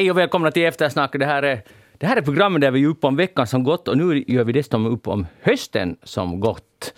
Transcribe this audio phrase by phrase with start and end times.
[0.00, 1.12] Hej och välkomna till Eftersnack.
[1.18, 1.62] Det här är,
[1.98, 4.44] det här är programmet där vi är uppe om veckan som gått och nu gör
[4.44, 6.94] vi dessutom upp om hösten som gått.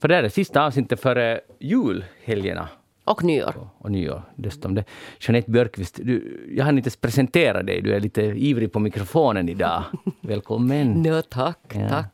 [0.00, 2.68] För det här är sista avsnittet före julhelgerna.
[3.04, 3.68] Och nyår.
[3.78, 4.74] Och nyår dessutom.
[4.74, 4.84] Det.
[5.20, 7.80] Jeanette Björkqvist, du, jag hann inte ens presentera dig.
[7.80, 9.82] Du är lite ivrig på mikrofonen idag.
[10.20, 11.02] Välkommen.
[11.02, 11.88] Nå, tack, Ja.
[11.88, 12.10] tack.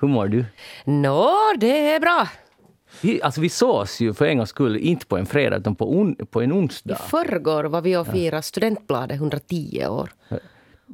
[0.00, 0.44] Hur mår du?
[0.84, 1.30] Nå,
[1.60, 2.28] det är bra.
[3.00, 5.96] Vi, alltså vi sågs ju för en gångs skull inte på en fredag utan på,
[5.98, 6.96] on, på en I onsdag.
[6.96, 10.10] förrgår var vi och firade Studentbladet 110 år.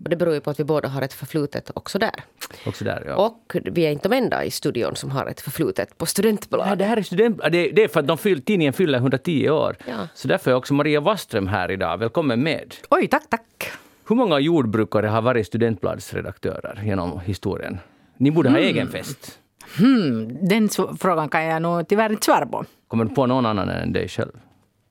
[0.04, 2.14] Och det beror ju på att vi båda har ett förflutet också där.
[2.66, 3.14] Också där, ja.
[3.14, 6.78] Och vi är inte de enda i studion som har ett förflutet på Ja, Studentbladet.
[6.78, 7.40] det här är student...
[7.52, 9.76] Det, det är för att de fyll, tidningen fyller 110 år.
[9.86, 10.08] Ja.
[10.14, 11.98] Så därför är också Maria Wasström här idag.
[11.98, 12.74] Välkommen med.
[12.90, 13.70] Oj, tack, tack.
[14.08, 17.78] Hur många jordbrukare har varit Studentbladets redaktörer genom historien?
[18.16, 19.38] Ni borde ha egen fest.
[19.76, 20.68] Hmm, den
[21.00, 22.64] frågan kan jag nog tyvärr inte svara på.
[22.88, 24.32] Kommer du på någon annan än dig själv?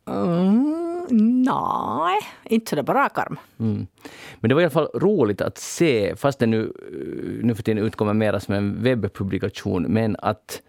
[0.07, 1.05] Mm,
[1.45, 3.39] nej, inte sådär på rak arm.
[3.59, 3.87] Mm.
[4.39, 7.63] Men det var i alla fall roligt att se, fast det nu, eh, nu för
[7.63, 10.61] tiden utkommer mera som en webbpublikation, men att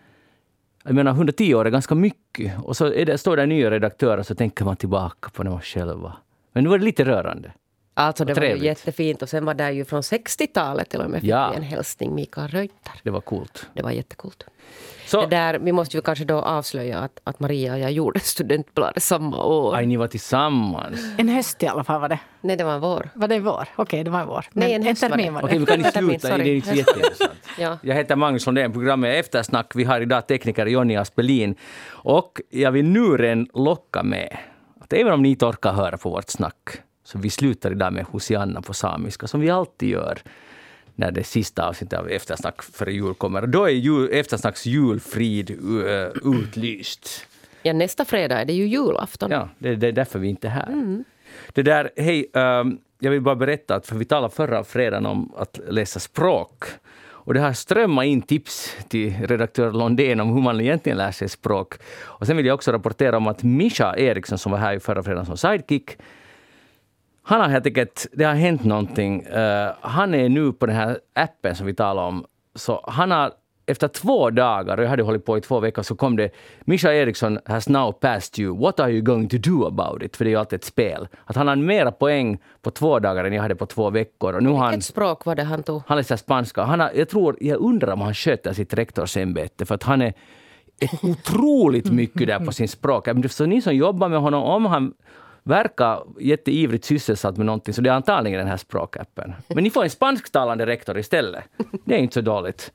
[0.85, 2.53] jag menar, 110 år är ganska mycket.
[2.63, 5.99] Och så det, står det nya redaktörer så tänker man tillbaka på när man själv
[5.99, 6.13] var.
[6.53, 7.53] Men nu var det lite rörande.
[7.99, 9.23] Alltså det var ju jättefint.
[9.23, 11.51] Och sen var det ju från 60-talet till och med fick Ja.
[11.51, 12.93] vi en hälsning, Mikael Reuter.
[13.03, 13.67] Det var coolt.
[13.75, 14.45] Det var jättekult.
[15.07, 18.21] Så, Det där, vi måste ju kanske då avslöja att, att Maria och jag gjorde
[18.21, 19.77] Studentbladet samma år.
[19.77, 21.01] aj, ni var tillsammans.
[21.19, 22.19] En höst i alla fall var det.
[22.41, 23.09] Nej, det var en vår.
[23.15, 23.69] Var det en vår?
[23.77, 24.47] Okej, det var en vår.
[24.53, 25.47] Nej, en höst var termin var det.
[25.47, 26.37] Okej, men kan ni Termin, sluta?
[26.39, 26.57] Det är sorry.
[26.57, 27.31] inte jätteintressant.
[27.59, 27.79] Ja.
[27.83, 29.73] Jag heter Magnus Lundén, programmet är Eftersnack.
[29.75, 31.55] Vi har idag tekniker Jonny Aspelin.
[31.89, 34.37] Och jag vill nu redan locka med
[34.81, 36.69] att även om ni inte orkar höra på vårt snack,
[37.09, 40.19] så vi slutar idag med Hosianna på samiska, som vi alltid gör
[40.95, 43.47] när det sista avsnittet av Eftersnack före jul kommer.
[43.47, 47.27] Då är jul, Eftersnacks julfrid uh, utlyst.
[47.63, 49.31] Ja, nästa fredag är det ju julafton.
[49.31, 51.05] Ja, det, det är därför vi inte är här.
[51.53, 55.33] Det där, hej, ehm, jag vill bara berätta att för vi talade förra fredagen om
[55.37, 56.65] att läsa språk.
[57.01, 61.29] Och det har strömmat in tips till redaktör Londén om hur man egentligen lär sig
[61.29, 61.75] språk.
[62.03, 65.27] Och sen vill jag också rapportera om att Mischa Eriksson som var här förra fredagen
[65.27, 65.97] som sidekick,
[67.29, 69.21] han har helt enkelt, det har hänt någonting.
[69.21, 72.25] Eh, han är nu på den här appen som vi talade om.
[72.55, 73.33] Så han har
[73.67, 76.31] efter två dagar, och jag hade hållit på i två veckor, så kom det
[76.61, 78.59] Mischa Eriksson has now passed you.
[78.59, 80.17] What are you going to do about it?
[80.17, 81.09] För det är ju alltid ett spel.
[81.25, 84.35] Att han har mera poäng på två dagar än jag hade på två veckor.
[84.35, 85.83] Och nu har han, Vilket språk var det han tog?
[85.87, 86.63] han läser spanska.
[86.63, 90.13] Han har, jag, tror, jag undrar om han sköter sitt rektorsämbete, för att han är
[91.03, 93.09] otroligt mycket där på sin språk.
[93.31, 94.95] Så ni som jobbar med honom, om han
[95.49, 99.35] verkar jätteivrigt sysselsatt med någonting, så det är antagligen den här språkappen.
[99.49, 101.45] Men ni får en spansktalande rektor istället.
[101.85, 102.73] Det är inte så dåligt.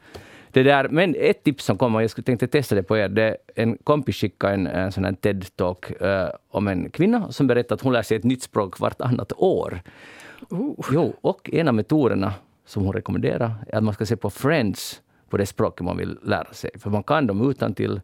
[0.52, 3.24] Det där, men ett tips som kommer, jag skulle tänkte testa det på er, det
[3.24, 7.76] är en kompis skickade en, en sån här TED-talk eh, om en kvinna som berättar
[7.76, 9.82] att hon lär sig ett nytt språk vartannat år.
[10.92, 12.34] Jo, och en av metoderna
[12.66, 15.02] som hon rekommenderar är att man ska se på Friends
[15.34, 16.70] på det språket man vill lära sig.
[16.80, 18.02] För man kan dem utan till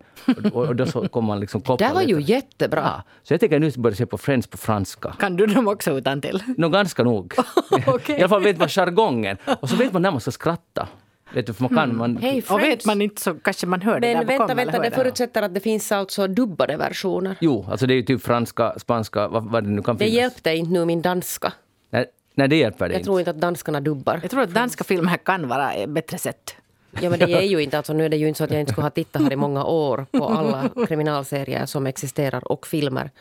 [0.53, 2.31] och, och då så kommer man liksom koppla Det var ju lite.
[2.31, 2.81] jättebra.
[2.81, 5.15] Ja, så jag tänker nu börja se på Friends på franska.
[5.19, 6.43] Kan du dem också utan till?
[6.57, 7.33] Nå, ganska nog.
[7.87, 8.15] Okej.
[8.15, 9.37] I alla fall vet man jargongen.
[9.59, 10.87] Och så vet man när man ska skratta.
[11.33, 11.97] Vet du, för man kan...
[11.97, 14.57] Man, Hej Och vet man inte så kanske man hör det där Men vänta, bakom,
[14.57, 17.35] vänta, hur det förutsätter att det finns alltså dubbade versioner.
[17.41, 20.15] Jo, alltså det är ju typ franska, spanska, vad, vad det nu kan Det finnas.
[20.17, 21.53] hjälpte inte nu min danska.
[21.89, 23.05] Nej, nej, det hjälper det Jag inte.
[23.05, 24.19] tror inte att danskarna dubbar.
[24.21, 26.55] Jag tror att danska filmer kan vara ett bättre sätt.
[27.01, 28.59] Ja, men det är ju inte, alltså, nu är det ju inte så att jag
[28.59, 33.11] inte skulle ha tittat här i många år på alla kriminalserier som existerar och filmer.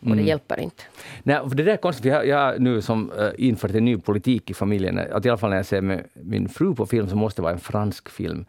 [0.00, 0.18] Och Mm.
[0.18, 0.82] det hjälper inte.
[1.22, 4.50] Nej, det där är konstigt, jag, jag har nu som uh, infört en ny politik
[4.50, 4.98] i familjen.
[4.98, 7.42] Att I alla fall när jag ser med min fru på film så måste det
[7.42, 8.44] vara en fransk film.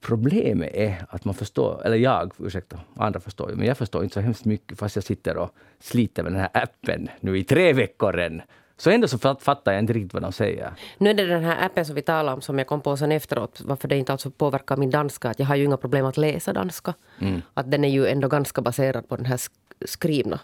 [0.00, 4.14] Problemet är att man förstår, eller jag, ursäkta, andra förstår ju, men jag förstår inte
[4.14, 5.50] så hemskt mycket fast jag sitter och
[5.80, 8.42] sliter med den här appen nu i tre veckor än.
[8.78, 10.70] Så ändå så fatt- fattar jag inte riktigt vad de säger.
[10.98, 13.12] Nu är det den här appen som vi talar om som jag kom på sen
[13.12, 15.28] efteråt varför det inte alltså påverkar min danska.
[15.30, 16.94] Att jag har ju inga problem att läsa danska.
[17.20, 17.42] Mm.
[17.54, 19.50] Att den är ju ändå ganska baserad på den här sk-
[19.84, 20.40] skrivna.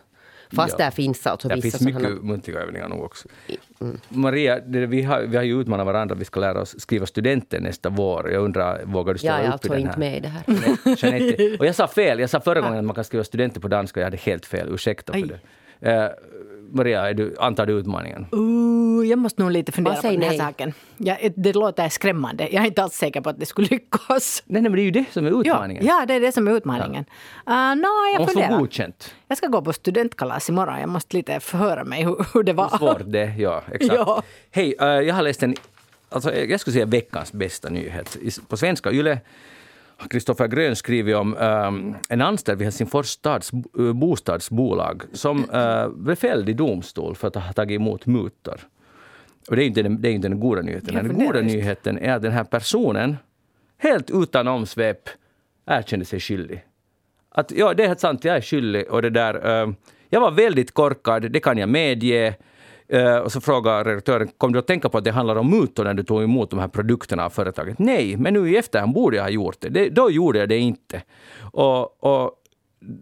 [0.57, 0.85] Fast Ja.
[0.85, 2.23] där finns alltså Det vissa finns mycket sådana...
[2.23, 3.29] muntliga övningar nog också.
[4.09, 7.63] Maria, det, vi, har, vi har ju utmanat varandra, vi ska lära oss skriva studenten
[7.63, 8.31] nästa vår.
[8.31, 9.99] Jag undrar, vågar du ställa Jag är upp alltså i den inte här?
[9.99, 10.43] med i det här.
[10.47, 11.57] Nej, Jeanette.
[11.59, 12.19] Och jag sa fel.
[12.21, 14.01] Jag sa förra gången att man kan skriva studenter på danska.
[14.01, 14.69] Jag hade helt fel.
[14.75, 15.29] Ursäkta för Aj.
[15.81, 15.91] det.
[15.91, 16.11] Eh,
[16.75, 18.27] Maria, är du, antar du utmaningen?
[18.35, 20.39] Uh, jag måste nog lite fundera på den här nej.
[20.39, 20.73] saken.
[20.97, 22.49] Ja, det låter skrämmande.
[22.53, 24.43] Jag är inte alls säker på att det skulle lyckas.
[24.47, 25.87] Nej, nej, men det är ju det som är Ja, utmaningen.
[25.87, 27.05] ja, det är det som är utmaningen.
[27.49, 27.77] Uh, no, Man
[28.13, 28.59] jag måste få funderar.
[28.59, 29.15] godkänt.
[29.29, 30.81] Jag ska gå på studentkalas imorgon.
[30.81, 32.71] Jag måste lite förhöra mig hur, hur det var.
[32.71, 33.35] Hur svårt det.
[33.39, 33.95] Ja, exakt.
[33.95, 34.23] Ja.
[34.51, 35.55] Hej, eh, jag har läst en,
[36.09, 38.17] alltså, jag skulle säga veckans bästa nyhet.
[38.49, 39.19] På svenska Yle
[40.11, 46.17] Kristoffer Grön skrivit om um, en anställd vid Helsingfors stads uh, bostadsbolag som uh, blev
[46.17, 48.61] fälld i domstol för att ha tagit emot mutor.
[49.49, 50.95] Och det är inte den, det är inte den goda nyheten.
[50.95, 53.17] Den goda nyheten är att den här personen
[53.79, 55.09] helt utan omsvep
[55.67, 56.65] erkände sig skyldig.
[57.31, 59.73] Att ja, det är helt sant, jag är skyldig och det där uh,
[60.09, 62.35] jag var väldigt korkad, det kan jag medge.
[62.95, 65.85] Uh, och så frågar redaktören, kom du att tänka på att det handlar om mutor
[65.85, 67.79] när du tog emot de här produkterna av företaget?
[67.79, 69.69] Nej, men nu i efterhand borde jag ha gjort det.
[69.69, 71.03] det då gjorde jag det inte.
[71.53, 72.39] Och, och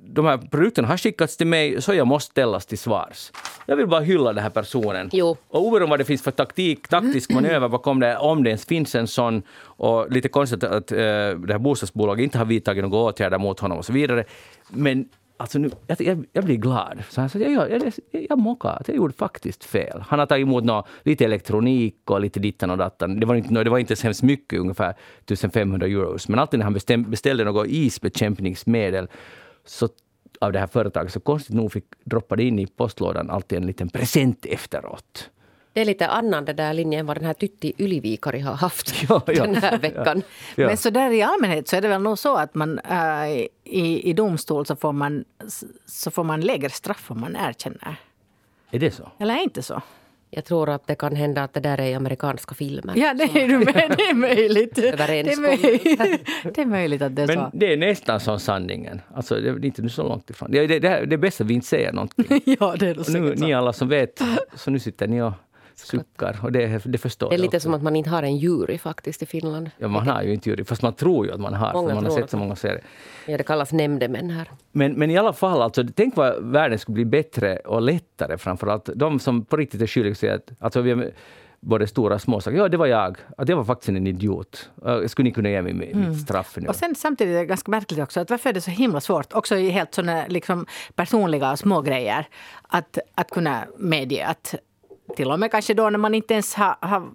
[0.07, 3.33] de här produkterna har skickats till mig så jag måste ställas till svars.
[3.67, 5.09] Jag vill bara hylla den här personen.
[5.13, 5.37] Jo.
[5.49, 8.95] Och oberoende vad det finns för taktik, taktisk manöver bakom det, om det ens finns
[8.95, 13.39] en sån, och lite konstigt att äh, det här bostadsbolaget inte har vidtagit några åtgärder
[13.39, 14.25] mot honom och så vidare.
[14.69, 15.09] Men
[15.41, 17.03] Alltså nu, jag, jag, jag blir glad.
[17.11, 20.05] Så han sa, jag, jag, jag, jag mockade, alltså jag gjorde faktiskt fel.
[20.07, 23.21] Han har tagit emot nå, lite elektronik och lite dittan och dattan.
[23.21, 24.95] Det var inte, det var inte så hemskt mycket, ungefär
[25.27, 26.19] 1500 euro.
[26.29, 29.09] Men alltid när han bestäm, beställde något isbekämpningsmedel
[29.65, 29.89] så,
[30.41, 33.67] av det här företaget, så konstigt nog fick droppa det in i postlådan alltid en
[33.67, 35.31] liten present efteråt.
[35.73, 39.23] Det är lite annan det där linjen vad den här Tytti Ylivikari har haft ja,
[39.27, 40.23] ja, den här veckan.
[40.57, 43.31] Ja, Men så där i allmänhet så är det väl nog så att man äh,
[43.65, 45.25] i, i domstol så får man,
[45.87, 47.97] så får man lägre straff om man erkänner.
[48.71, 49.09] Är det så?
[49.19, 49.83] Eller är inte så?
[50.33, 52.95] Jag tror att det kan hända att det där är i amerikanska filmer.
[52.97, 53.49] Ja, det är,
[53.97, 54.75] det är möjligt.
[54.75, 56.25] det, är möjligt.
[56.55, 57.51] det är möjligt att det är Men så.
[57.53, 59.01] det är nästan som sanningen.
[59.15, 60.51] Alltså, det är inte så långt ifrån.
[60.51, 62.41] Det, det, det, det är bäst att vi inte säger någonting.
[62.61, 64.21] ja, det är nu, Ni alla som vet,
[64.55, 65.33] så nu sitter ni och
[65.87, 66.41] suckar.
[66.43, 67.65] Och det, det förstår Det är lite också.
[67.65, 69.71] som att man inte har en jury faktiskt i Finland.
[69.79, 71.95] Ja, man har ju inte jury, fast man tror ju att man har, många för
[71.95, 72.83] man har sett så många serier.
[73.27, 74.51] Ja, det kallas nämndemän här.
[74.73, 78.91] Men, men i alla fall, alltså, tänk vad världen skulle bli bättre och lättare framförallt.
[78.95, 81.11] De som på riktigt är skyldiga säger att alltså, vi har,
[81.61, 82.57] både stora och små saker.
[82.57, 83.19] Ja, det var jag.
[83.37, 84.71] Att jag var faktiskt en idiot.
[85.07, 86.15] Skulle ni kunna ge mig mitt mm.
[86.15, 86.69] straff nu?
[86.69, 89.33] Och sen samtidigt är det ganska märkligt också att varför är det så himla svårt,
[89.33, 92.29] också i helt sådana liksom personliga små grejer,
[92.63, 94.55] att, att kunna medge att
[95.17, 97.11] till och med kanske då när man inte ens har, har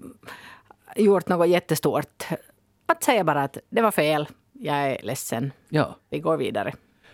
[0.95, 2.23] gjort något jättestort.
[2.85, 5.95] Att säga bara att det var fel, jag är ledsen, ja.
[6.09, 6.73] vi går vidare.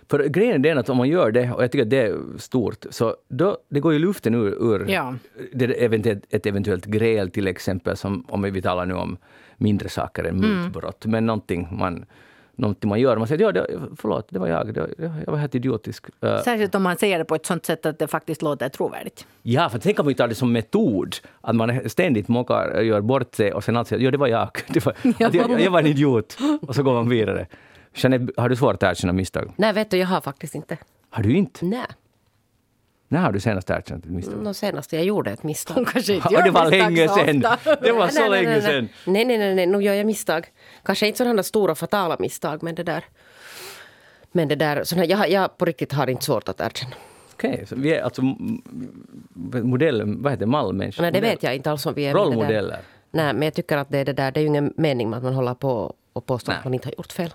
[0.10, 2.38] För grejen är den att om man gör det, och jag tycker att det är
[2.38, 5.16] stort, så då, det går ju luften ur, ur ja.
[5.54, 9.18] det eventuellt, ett eventuellt gräl till exempel, som om vi talar nu om
[9.58, 10.62] mindre saker än mm.
[10.62, 11.12] mutbrott, mm.
[11.12, 12.06] men någonting man
[12.62, 13.18] någonting man gör.
[13.18, 13.68] Man säger ja, det,
[13.98, 14.74] förlåt, det var jag.
[14.74, 16.06] Det, jag var helt idiotisk.
[16.20, 19.26] Särskilt om man säger det på ett sånt sätt att det faktiskt låter trovärdigt.
[19.42, 21.16] Ja, för tänk om vi tar det som metod.
[21.42, 24.50] Att man ständigt mockar, gör bort sig och sen alltid säger ja, det var jag.
[24.68, 25.30] Det var, ja.
[25.34, 26.38] jag, jag var en idiot.
[26.62, 27.48] Och så går man vidare.
[27.94, 29.54] Jeanette, har du svårt att erkänna misstag?
[29.56, 30.78] Nej, vet du, jag har faktiskt inte.
[31.10, 31.66] Har du inte?
[31.66, 31.86] Nej.
[33.12, 34.44] När har du senast erkänt ett misstag?
[34.44, 35.76] No, senast jag gjorde ett misstag.
[35.76, 37.40] Hon kanske inte gör det var länge sen.
[37.82, 38.90] Det var så nej, länge nej, sen.
[39.06, 40.48] Nej, nej, nej, nej, nu gör jag misstag.
[40.84, 43.06] Kanske inte sådana stora fatala misstag, men det där...
[44.32, 46.96] Men det där, sådana, jag, jag på riktigt har inte svårt att erkänna.
[47.34, 48.22] Okej, okay, vi är alltså
[49.64, 51.02] modellen, vad heter mallmänniskor?
[51.02, 52.14] Nej, det vet jag inte alls om vi är.
[52.14, 52.80] Rollmodeller?
[53.12, 55.18] Nej, men jag tycker att det är det där, det är ju ingen mening med
[55.18, 57.34] att man håller på och påstår att man inte har gjort fel.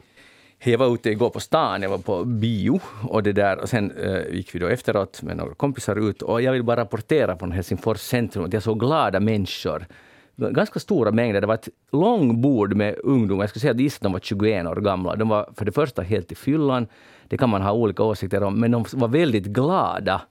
[0.58, 3.92] Jag var ute igår på stan, jag var på bio och, det där, och sen
[3.92, 7.52] uh, gick vi då efteråt med några kompisar ut och jag vill bara rapportera från
[7.52, 9.86] Helsingfors centrum att jag såg glada människor.
[10.36, 11.40] Ganska stora mängder.
[11.40, 13.42] Det var ett långbord med ungdomar.
[13.42, 15.16] Jag skulle säga att de var 21 år gamla.
[15.16, 16.86] De var för det första helt i fyllan.
[17.28, 20.22] Det kan man ha olika åsikter om, men de var väldigt glada.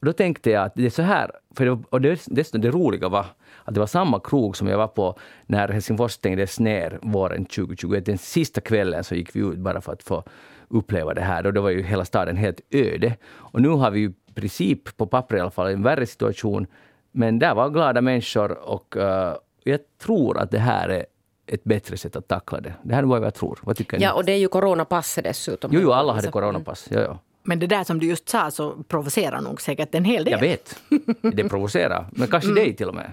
[0.00, 2.70] Och då tänkte jag att det är så här, för det, och det, det, det
[2.70, 3.26] roliga var
[3.64, 8.06] att det var samma krog som jag var på när Helsingfors stängdes ner våren 2021.
[8.06, 10.24] Den sista kvällen så gick vi ut bara för att få
[10.68, 11.46] uppleva det här.
[11.46, 13.16] Och då var ju hela staden helt öde.
[13.26, 16.66] Och nu har vi ju i princip, på papper i alla fall, en värre situation.
[17.16, 21.06] Men där var glada människor och uh, jag tror att det här är
[21.46, 22.74] ett bättre sätt att tackla det.
[22.82, 23.58] Det här är vad jag tror.
[23.62, 24.04] Vad tycker ni?
[24.04, 25.70] Ja, och det är ju coronapasset dessutom.
[25.74, 26.88] Jo, jo alla hade coronapass.
[26.90, 27.18] Ja, ja.
[27.42, 30.32] Men det där som du just sa så provocerar nog säkert en hel del.
[30.32, 30.76] Jag vet.
[31.36, 32.06] Det provocerar.
[32.10, 32.64] Men kanske mm.
[32.64, 33.10] dig till och med.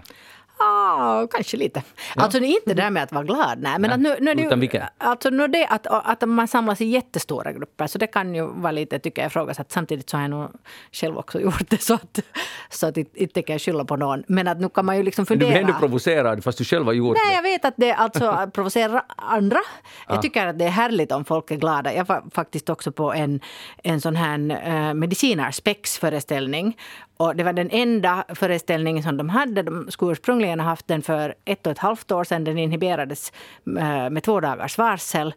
[0.59, 1.83] Ja, kanske lite.
[2.15, 2.23] Ja.
[2.23, 3.59] Alltså det är inte det där med att vara glad.
[3.61, 4.11] Nej, men nej.
[4.13, 4.83] Att nu, nu, Utan vilken?
[4.97, 7.87] Alltså nu det att, att man samlas i jättestora grupper.
[7.87, 9.71] Så det kan ju vara lite, tycker jag, ifrågasatt.
[9.71, 10.49] Samtidigt så har jag nog
[10.91, 11.81] själv också gjort det.
[11.81, 12.19] Så att,
[12.69, 14.23] så att inte kan jag skylla på någon.
[14.27, 15.49] Men att nu kan man ju liksom fundera.
[15.49, 17.27] Men du blir ändå provocerad fast du själv har gjort nej, det.
[17.27, 19.59] Nej, jag vet att det alltså provocerar andra.
[20.07, 21.93] Jag tycker att det är härligt om folk är glada.
[21.93, 23.39] Jag var faktiskt också på en,
[23.83, 26.77] en sån här uh, medicinarspex-föreställning.
[27.17, 29.61] Och det var den enda föreställningen som de hade.
[29.61, 32.43] De skulle ursprungligen ha haft den för ett och ett halvt år sedan.
[32.43, 33.31] Den inhiberades
[33.65, 35.33] eh, med två dagars varsel.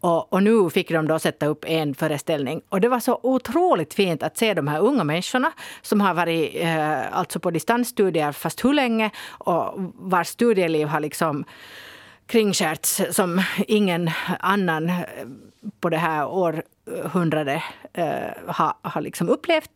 [0.00, 2.60] Och, och, nu fick de då sätta upp en föreställning.
[2.68, 6.56] Och det var så otroligt fint att se de här unga människorna som har varit
[6.56, 11.44] eh, alltså på distansstudier fast hur länge och vars studieliv har liksom
[12.26, 15.04] kringskärts som ingen annan eh,
[15.80, 16.26] på det här
[17.04, 17.62] århundradet
[17.98, 18.04] uh,
[18.46, 19.70] har, har liksom upplevt.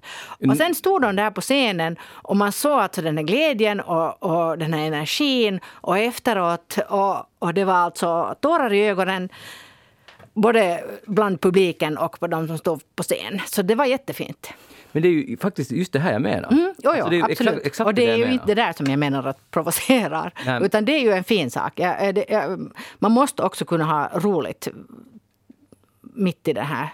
[0.49, 4.23] Och sen stod de där på scenen och man såg alltså den här glädjen och,
[4.23, 9.29] och den här energin och efteråt och, och det var alltså tårar i ögonen
[10.35, 13.41] både bland publiken och på de som stod på scen.
[13.47, 14.49] Så det var jättefint.
[14.93, 16.53] Men det är ju faktiskt just det här jag menar.
[16.53, 17.53] Mm, jo, jo, Alltså, det är absolut.
[17.53, 20.33] exakt- exakt och det är ju inte det där som jag menar att provocerar.
[20.47, 20.61] Nej.
[20.65, 21.81] Utan det är ju en fin sak.
[21.81, 22.49] Eh, det,
[22.99, 24.69] man måste också kunna ha roligt
[26.13, 26.89] mitt i det här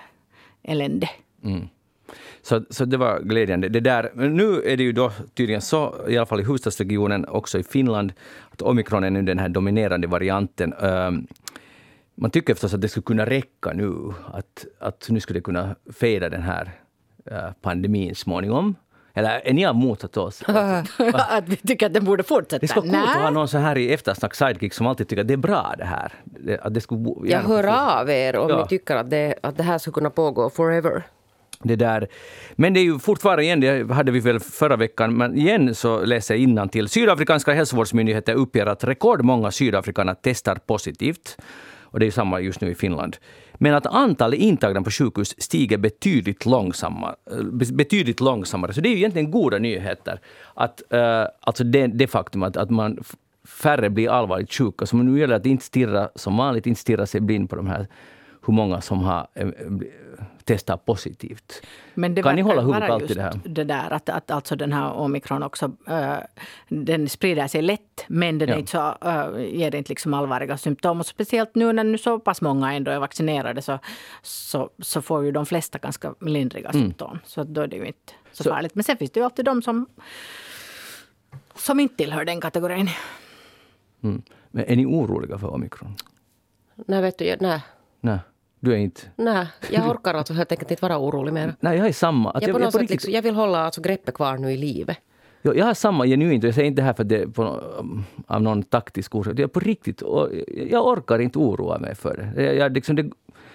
[0.63, 1.11] eländet.
[1.45, 1.69] Mm.
[2.43, 3.69] Så, så det var glädjande.
[3.69, 7.29] Det där, men nu är det ju då tydligen så, i alla fall i huvudstadsregionen,
[7.29, 8.13] också i Finland,
[8.51, 10.75] att omikron är nu den här dominerande varianten.
[10.75, 11.27] Um,
[12.15, 15.77] man tycker förstås att det skulle kunna räcka nu, att, att nu skulle det kunna
[15.93, 16.71] fejda den här
[17.31, 18.75] uh, pandemin småningom.
[19.19, 20.43] Eller är ni av motsatt oss?
[21.29, 22.59] att vi tycker att det borde fortsätta.
[22.59, 25.21] Det skulle vara coolt att ha någon så här i eftersnack sidekick som alltid tycker
[25.23, 26.13] att det är bra det här.
[26.25, 28.63] Det, att det skulle Jag få hör av er om Ja.
[28.63, 31.03] ni tycker att det, att det här skulle kunna pågå forever.
[31.63, 32.09] Det där.
[32.57, 36.05] Men det är ju fortfarande igen, det hade vi väl förra veckan, men igen så
[36.05, 36.89] läser jag innan till.
[36.89, 41.37] Sydafrikanska hälsovårdsmyndigheter uppger att rekordmånga sydafrikaner testar positivt.
[41.91, 43.17] Och det är samma just nu i Finland.
[43.55, 47.15] Men att antalet intagna på sjukhus stiger betydligt långsammare.
[47.31, 48.73] Eh, betydligt långsammare.
[48.73, 50.21] Så det är ju egentligen goda nyheter.
[50.55, 52.99] Att, uh, alltså det, det faktum att, att man
[53.49, 54.87] färre blir allvarligt sjuka.
[54.87, 57.67] Så nu gäller det att inte stirra som vanligt, inte stirra sig blind på de
[57.67, 57.87] här
[58.47, 59.49] hur många som har eh,
[60.49, 61.63] testat positivt.
[61.95, 63.41] Men det kan ni hålla huvudet kallt i det här?
[63.45, 66.17] Det där att, att alltså den här omikron också, eh,
[66.69, 68.59] den sprider sig lätt men den är Ja.
[68.59, 71.01] inte så, eh, ger inte liksom allvarliga symptom.
[71.01, 73.79] Och speciellt nu när nu så pass många ändå är vaccinerade så,
[74.23, 77.19] så, så får ju de flesta ganska lindriga symptom.
[77.25, 78.75] Så då är det ju inte så, Så- farligt.
[78.75, 79.87] Men sen finns det ju alltid de som,
[81.55, 82.89] som inte tillhör den kategorin.
[84.03, 84.23] Mm.
[84.51, 85.95] Men är ni oroliga för omikron?
[86.87, 87.61] Nej, vet du, jag- nej.
[88.01, 88.19] Nej,
[88.61, 89.01] du är inte.
[89.17, 91.55] Nej, jag orkar alltså helt enkelt inte vara orolig mer.
[91.61, 92.31] Nej, jag är samma.
[92.31, 94.53] Att Jag, på jag, på sätt riktigt, liksom, jag vill hålla alltså greppet kvar nu
[94.53, 94.99] i livet.
[95.43, 97.63] jag, jag har samma genuint, jag säger inte det här för att det är på,
[98.27, 99.35] av någon taktisk orsak.
[99.37, 100.29] Jag på riktigt, och
[100.71, 102.43] jag orkar inte oroa mig för det.
[102.43, 103.11] Jag, jag, liksom, det.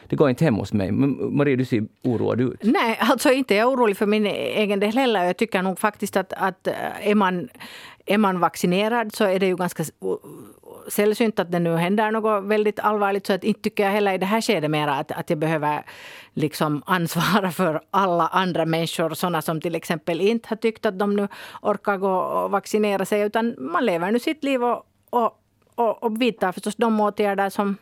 [0.07, 0.91] Det går inte hem hos mig.
[0.91, 2.59] Maria, du ser oroad ut.
[2.63, 5.23] Nej, alltså inte är jag orolig för min egen del heller.
[5.23, 6.67] Jag tycker nog faktiskt att, att
[7.01, 7.49] är, man,
[8.05, 9.83] är man vaccinerad så är det ju ganska
[10.87, 13.27] sällsynt att det nu händer något väldigt allvarligt.
[13.27, 15.83] Så att inte tycker jag heller i det här skedet mera att, att jag behöver
[16.33, 19.13] liksom ansvara för alla andra människor.
[19.13, 21.27] Sådana som till exempel inte har tyckt att de nu
[21.61, 23.21] orkar gå och vaccinera sig.
[23.21, 25.39] Utan man lever nu sitt liv och, och
[25.75, 27.77] och, och vidtar förstås de åtgärder som,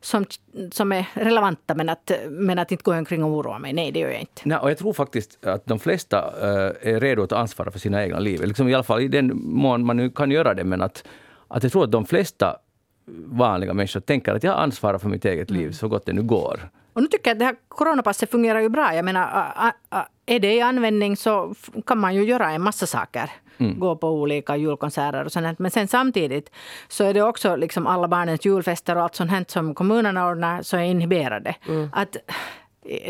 [0.00, 0.26] som,
[0.72, 1.74] som är relevanta.
[1.74, 4.42] Men att, men att inte gå omkring och oroa mig, nej det gör jag inte.
[4.44, 8.02] Nej, och jag tror faktiskt att de flesta eh, är redo att ansvara för sina
[8.02, 8.44] egna liv.
[8.44, 10.64] Liksom I alla fall i den mån man nu kan göra det.
[10.64, 11.04] Men att,
[11.48, 12.56] att jag tror att de flesta
[13.26, 16.68] vanliga människor tänker att jag ansvarar för mitt eget liv så gott det nu går.
[16.92, 18.94] Och nu tycker jag att det här coronapasset fungerar ju bra.
[18.94, 19.54] Jag menar,
[20.26, 21.54] är det i användning så
[21.86, 23.30] kan man ju göra en massa saker.
[23.78, 25.58] Gå på olika julkonserter och sånt.
[25.58, 26.50] Men sen samtidigt
[26.88, 30.62] så är det också liksom alla barnens julfester och allt sånt här som kommunerna ordnar
[30.62, 31.54] så är inhiberade.
[31.92, 32.22] Att, eh,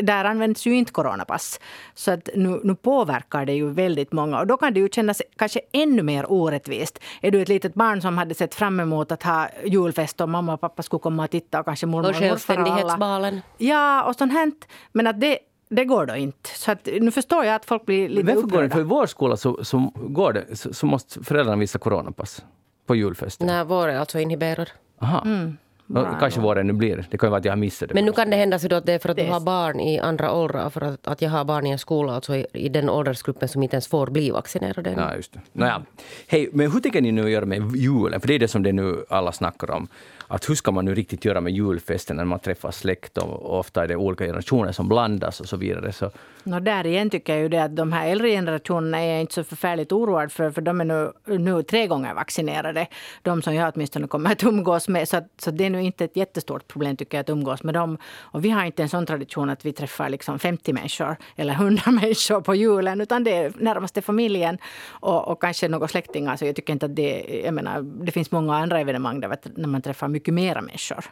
[0.01, 1.59] där används ju inte coronapass.
[1.93, 4.39] Så att nu, nu påverkar det ju väldigt många.
[4.39, 6.99] Och då kan det ju kännas kanske ännu mer orättvist.
[7.21, 10.53] Är du ett litet barn som hade sett fram emot att ha julfest och mamma
[10.53, 12.65] och pappa skulle komma och titta och kanske mormor Och morfar och alla.
[12.65, 13.41] självständighetsbalen.
[13.57, 14.67] Ja, och sånt hänt.
[14.91, 16.49] Men att det, det går då inte.
[16.49, 18.55] Så att, nu förstår jag att folk blir lite Varför går det?
[18.55, 18.73] upprörda.
[18.73, 22.43] För i vår skola så, så, går det, så, så måste föräldrarna visa coronapass
[22.85, 23.47] på julfesten.
[23.47, 24.69] När vår är alltså inhiberad.
[25.01, 25.21] Aha.
[25.25, 25.57] Mm.
[25.87, 27.05] Och Kanske vår ännu blir.
[27.09, 27.95] Det kan ju vara att jag har missat det.
[27.95, 29.99] Men nu kan det hända så att det är för att du har barn i
[29.99, 30.69] andra åldrar.
[30.69, 33.63] För att, att jag har barn i en skola alltså i, i den åldersgruppen som
[33.63, 34.93] inte ens får bli vaccinerade.
[34.97, 35.39] Ja, just det.
[35.53, 35.81] Nåja.
[36.27, 38.21] Hej, men hur tänker ni nu göra med julen?
[38.21, 39.87] För det är det som det nu alla snackar om.
[40.27, 43.59] Att hur ska man nu riktigt göra med julfesten när man träffar släkt och, och
[43.59, 45.91] ofta är det olika generationer som blandas och så vidare.
[45.91, 46.11] Så,
[46.47, 49.33] No, där igen tycker jag ju det att de här äldre generationerna är jag inte
[49.33, 52.87] så förfärligt oroad för, för de är nu, nu tre gånger vaccinerade.
[53.21, 55.09] De som jag åtminstone kommer att umgås med.
[55.09, 57.97] Så, så det är nu inte ett jättestort problem tycker jag att umgås med dem.
[58.17, 61.83] Och vi har inte en sån tradition att vi träffar liksom 50 människor eller 100
[61.91, 64.57] människor på julen, utan det är närmaste familjen
[64.87, 66.35] och, och kanske några släktingar.
[66.35, 69.67] Så jag tycker inte att det, jag menar, det finns många andra evenemang där, när
[69.67, 71.05] man träffar mycket mera människor.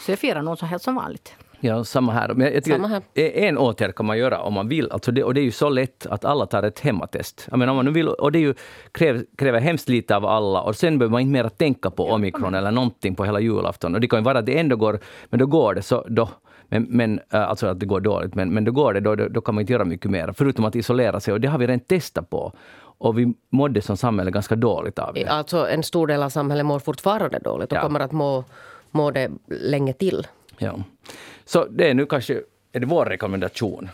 [0.00, 1.34] Så jag firar nog som helt som vanligt.
[1.60, 2.34] ja, samma här.
[2.34, 3.02] Men jag tycker Samma här.
[3.14, 4.90] En åtgärd kan man göra om man vill.
[4.90, 7.48] Alltså det, och det är ju så lätt att alla tar ett hemmatest.
[7.50, 8.54] Jag menar, om man nu vill, och det är ju,
[8.92, 10.60] kräver, kräver hemskt lite av alla.
[10.62, 13.94] Och sen behöver man inte mer tänka på omikron eller någonting på hela julafton.
[13.94, 14.98] Och det kan ju vara att det ändå går,
[15.30, 16.28] men då går det så då.
[16.68, 19.28] Men, men, äh, alltså att det går dåligt, men, men då går det, då, då,
[19.28, 20.34] då kan man inte göra mycket mer.
[20.36, 22.52] Förutom att isolera sig, och det har vi redan testat på.
[23.02, 25.26] Och vi mådde som samhälle ganska dåligt av det.
[25.26, 27.82] Alltså en stor del av samhället mår fortfarande dåligt och Ja.
[27.82, 28.44] kommer att må,
[28.90, 30.26] må det länge till.
[30.58, 30.74] Ja.
[31.44, 32.34] Så det är nu kanske
[32.72, 33.88] är det vår rekommendation.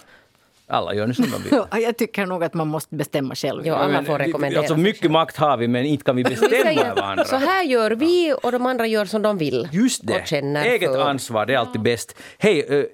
[0.70, 1.60] Alla gör nu som de vill.
[1.84, 3.66] Jag tycker nog att man måste bestämma själv.
[3.66, 4.60] Ja, alla får vi- rekommendera.
[4.60, 7.24] Alltså mycket makt har vi, men inte kan vi Vi bestämma säger, över andra.
[7.24, 9.68] så här gör vi och de andra gör som de vill.
[9.72, 10.32] Just det.
[10.32, 11.00] Eget för.
[11.00, 12.16] ansvar, det är alltid bäst.
[12.38, 12.84] Hej, eh,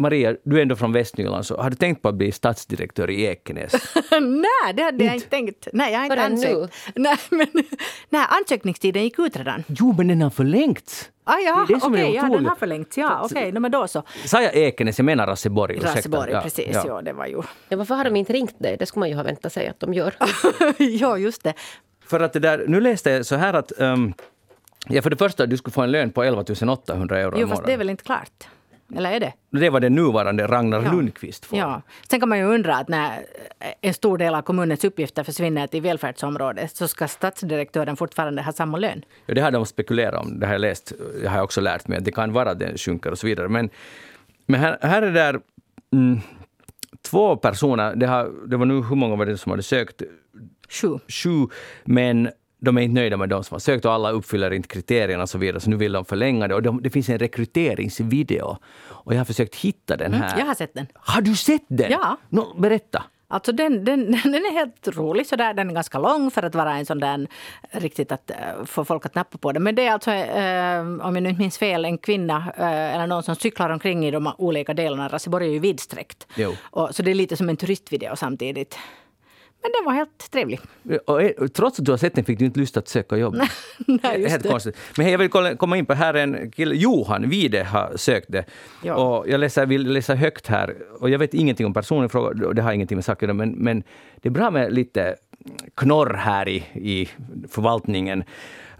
[0.00, 3.22] Maria, du är ändå från Västnyland, så har du tänkt på att bli stadsdirektör i
[3.24, 3.72] Ekenäs?
[4.20, 5.68] nej, det hade jag inte tänkt.
[5.72, 6.46] Nej, jag har inte Förrän nu?
[6.62, 6.74] ansökt.
[6.94, 7.46] Nej, men
[8.08, 9.64] nej, ansökningstiden gick ut redan.
[9.66, 11.10] jo, men den har förlängts.
[11.24, 12.98] Ah, ja, Det är det som är ja, den har förlängts.
[12.98, 14.02] Ja, okej, no, men då så.
[14.24, 14.98] Sa jag Ekenäs?
[14.98, 15.76] Jag menar Raseborg.
[15.76, 15.98] ursäkta.
[15.98, 16.68] Raseborg, Ja, precis.
[16.72, 16.82] ja.
[16.86, 17.02] Ja.
[17.02, 17.42] det var ju...
[17.68, 18.76] Ja, varför har de inte ringt dig?
[18.78, 20.14] Det skulle man ju ha väntat sig att de gör.
[20.78, 21.54] ja, just det.
[22.06, 24.14] För att det där, nu läste jag så här att um,
[24.88, 27.48] ja, för det första, du skulle få en lön på 11 800 euro i Jo,
[27.48, 27.78] fast det är månaden.
[27.78, 28.48] väl inte klart?
[28.96, 29.32] Eller är det?
[29.50, 30.92] Det var det nuvarande Ragnar Ja.
[30.92, 31.58] Lundqvist får.
[31.58, 31.82] Ja.
[32.10, 33.20] Sen kan man ju undra att när
[33.80, 38.78] en stor del av kommunens uppgifter försvinner till välfärdsområdet så ska stadsdirektören fortfarande ha samma
[38.78, 39.04] lön.
[39.26, 40.40] Ja, det har de spekulerat om.
[40.40, 40.92] Det har jag läst.
[41.22, 42.00] Det har jag också lärt mig.
[42.00, 43.48] Det kan vara att den sjunker och så vidare.
[43.48, 43.70] Men,
[44.46, 45.40] men här, här är det där
[45.92, 46.20] mm,
[47.02, 47.94] två personer.
[47.96, 50.02] Det, har, det var nu hur många var det som hade sökt?
[50.68, 50.98] Sju.
[51.08, 51.46] Sju.
[51.84, 52.30] Men
[52.60, 55.28] de är inte nöjda med de som har sökt och alla uppfyller inte kriterierna och
[55.28, 55.60] så vidare.
[55.60, 56.54] Så nu vill de förlänga det.
[56.54, 58.56] Och de, det finns en rekryteringsvideo.
[58.88, 60.38] Och jag har försökt hitta den här.
[60.38, 60.86] Jag har sett den.
[60.94, 61.90] Har du sett den?
[61.90, 62.16] Ja.
[62.28, 63.04] Nå, berätta.
[63.28, 65.54] Alltså den, den, den är helt rolig sådär.
[65.54, 67.26] Den är ganska lång för att vara en sån där
[67.70, 69.60] riktigt att eh, få folk att nappa på det.
[69.60, 73.06] Men det är alltså, eh, om jag nu inte minns fel, en kvinna eh, eller
[73.06, 75.08] någon som cyklar omkring i de olika delarna.
[75.08, 76.26] Raseborg är ju vidsträckt.
[76.34, 76.54] Jo.
[76.62, 78.78] Och, så det är lite som en turistvideo samtidigt.
[79.62, 80.60] Men den var helt trevlig.
[81.06, 83.34] Och, eh, trots att du har sett den fick du inte lust att söka jobb.
[83.86, 84.48] Nej, Helt det.
[84.48, 84.76] konstigt.
[84.96, 88.44] Men jag vill komma in på, här är en kille, Johan Vide har sökt det.
[88.82, 88.94] Ja.
[88.94, 90.74] Och jag läser, vill läsa högt här.
[91.00, 93.50] Och jag vet ingenting om personen i fråga, och det har ingenting med göra, men,
[93.50, 93.82] men
[94.20, 95.16] det är bra med lite
[95.76, 97.08] knorr här i, i
[97.48, 98.24] förvaltningen.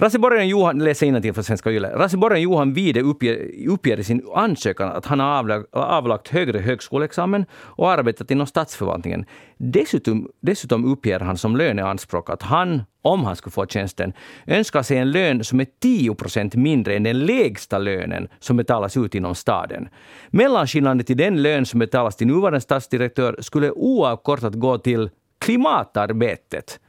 [0.01, 1.89] Raseborgaren Johan, läser innantill från Svenska Yle.
[1.89, 7.47] Raseborgaren Johan Wide uppger, uppger i sin ansökan att han har avlagt, avlagt högre högskoleexamen
[7.53, 9.25] och arbetat inom statsförvaltningen.
[9.57, 14.13] Dessutom, dessutom uppger han som löneanspråk att han, om han skulle få tjänsten,
[14.47, 18.97] önskar sig en lön som är 10 procent mindre än den lägsta lönen som betalas
[18.97, 19.89] ut inom staden.
[20.31, 26.81] Mellanskillnaden till den lön som betalas till nuvarande stadsdirektör skulle oavkortat gå till klimatarbetet.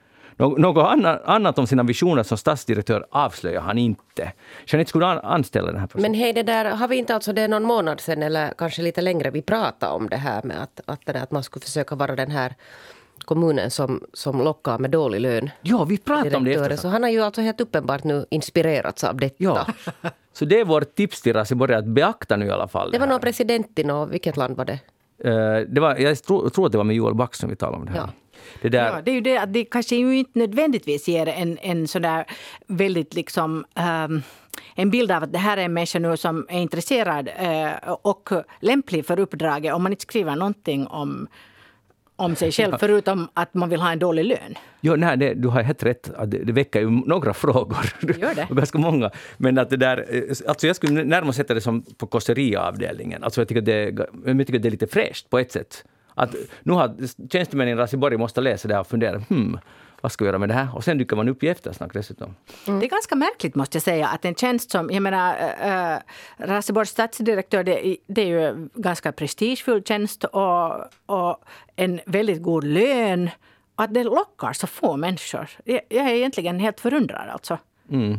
[0.42, 4.32] Nå- Något anna- annat om sina visioner som stadsdirektör avslöjar han inte.
[4.66, 6.02] Jeanette, skulle anställa den här personen?
[6.02, 9.02] Men hej, det där, har vi inte alltså det någon månad sedan eller kanske lite
[9.02, 11.96] längre vi pratade om det här med att, att, det där, att man skulle försöka
[11.96, 12.56] vara den här
[13.26, 15.50] kommunen som, som lockar med dålig lön.
[15.62, 16.76] Ja, vi pratade om det direktörer.
[16.76, 19.36] Så han har ju alltså helt uppenbart nu inspirerats av detta.
[19.38, 19.68] Ja.
[20.34, 22.92] Så det är vårt tips till Raseborg att beakta nu i alla fall.
[22.92, 23.14] Det var här.
[23.14, 24.80] någon president i något, vilket land var det?
[25.24, 27.86] Eh, det var, jag tror, tror att det var med Joel Backström vi talade om
[27.86, 27.98] det här.
[28.00, 28.10] Ja.
[28.62, 31.58] Det där, Ja, det är ju det att det kanske ju inte nödvändigtvis ger en,
[31.58, 32.26] en sådär
[32.68, 34.22] väldigt liksom ehm,
[34.76, 38.30] en bild av att det här är en människa nu som är intresserad eh, och
[38.60, 41.28] lämplig för uppdraget om man inte skriver någonting om,
[42.16, 44.56] om sig själv förutom att man vill ha en dålig lön.
[44.82, 46.12] Jo, nej, det, du har helt rätt.
[46.26, 47.96] Det, det väcker ju några frågor.
[48.20, 48.48] Gör det?
[48.50, 49.12] Ganska många.
[49.38, 53.24] Men att det där, eh, alltså jag skulle närmast sätta det som på kosseriavdelningen.
[53.24, 53.84] Alltså jag, tycker det,
[54.26, 55.84] jag tycker det är lite fräscht på ett sätt.
[56.14, 56.96] Att nu har
[57.32, 59.60] tjänstemännen i Raseborg måste läsa det här och fundera, hmm,
[60.02, 60.76] vad ska vi göra med det här?
[60.76, 62.36] Och sen dyker man upp i eftersnack dessutom.
[62.66, 65.98] Det är ganska märkligt måste jag säga att en tjänst som, jag menar, äh,
[66.38, 70.72] Raseborgs stadsdirektör, det, det är ju en ganska prestigefull tjänst och,
[71.06, 71.44] och
[71.76, 73.30] en väldigt god lön.
[73.76, 75.50] Att det lockar så få människor.
[75.64, 77.58] Jag, jag är egentligen helt förundrad alltså.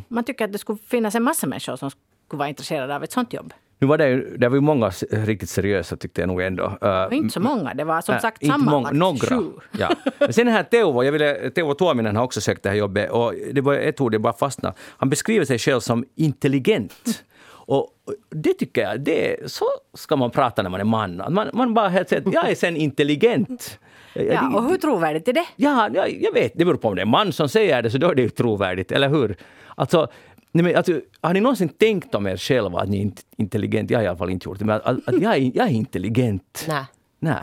[0.08, 3.12] Man tycker att det skulle finnas en massa människor som skulle vara intresserade av ett
[3.12, 3.54] sånt jobb.
[3.82, 6.64] Nu var det, ju- det var ju många riktigt seriösa tyckte jag nog ändå.
[6.84, 9.36] Uh, Och inte så många, det var som Nej, sagt många, sammanlagt några.
[9.36, 9.50] sju.
[9.78, 9.88] Ja.
[10.18, 13.10] Men sen den här Teuvo, jag ville, Teuvo Tuominen har också sökt det här jobbet
[13.10, 14.74] och det var ett ord jag bara fastnade.
[14.96, 17.24] Han beskriver sig själv som intelligent.
[17.48, 17.88] Och
[18.30, 19.64] det tycker jag, det, så
[19.94, 21.22] ska man prata när man är man.
[21.30, 23.78] Man, man bara helt säger jag är sen intelligent.
[24.14, 25.44] Ja, och hur trovärdigt är det?
[25.56, 27.90] Ja, ja, jag vet, det beror på om det är en man som säger det,
[27.90, 29.36] så då är det ju trovärdigt, eller hur?
[29.74, 30.08] Alltså,
[30.52, 33.90] nej men, alltså, har ni någonsin tänkt om er själva att ni är inte intelligent?
[33.90, 35.70] Jag har i alla fall inte gjort det, men att, att jag, är, jag är
[35.72, 36.64] intelligent.
[36.68, 36.84] Nej.
[37.20, 37.36] Nej.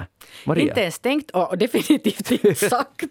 [0.46, 0.64] Maria?
[0.64, 3.04] Inte ens tänkt och definitivt inte sagt.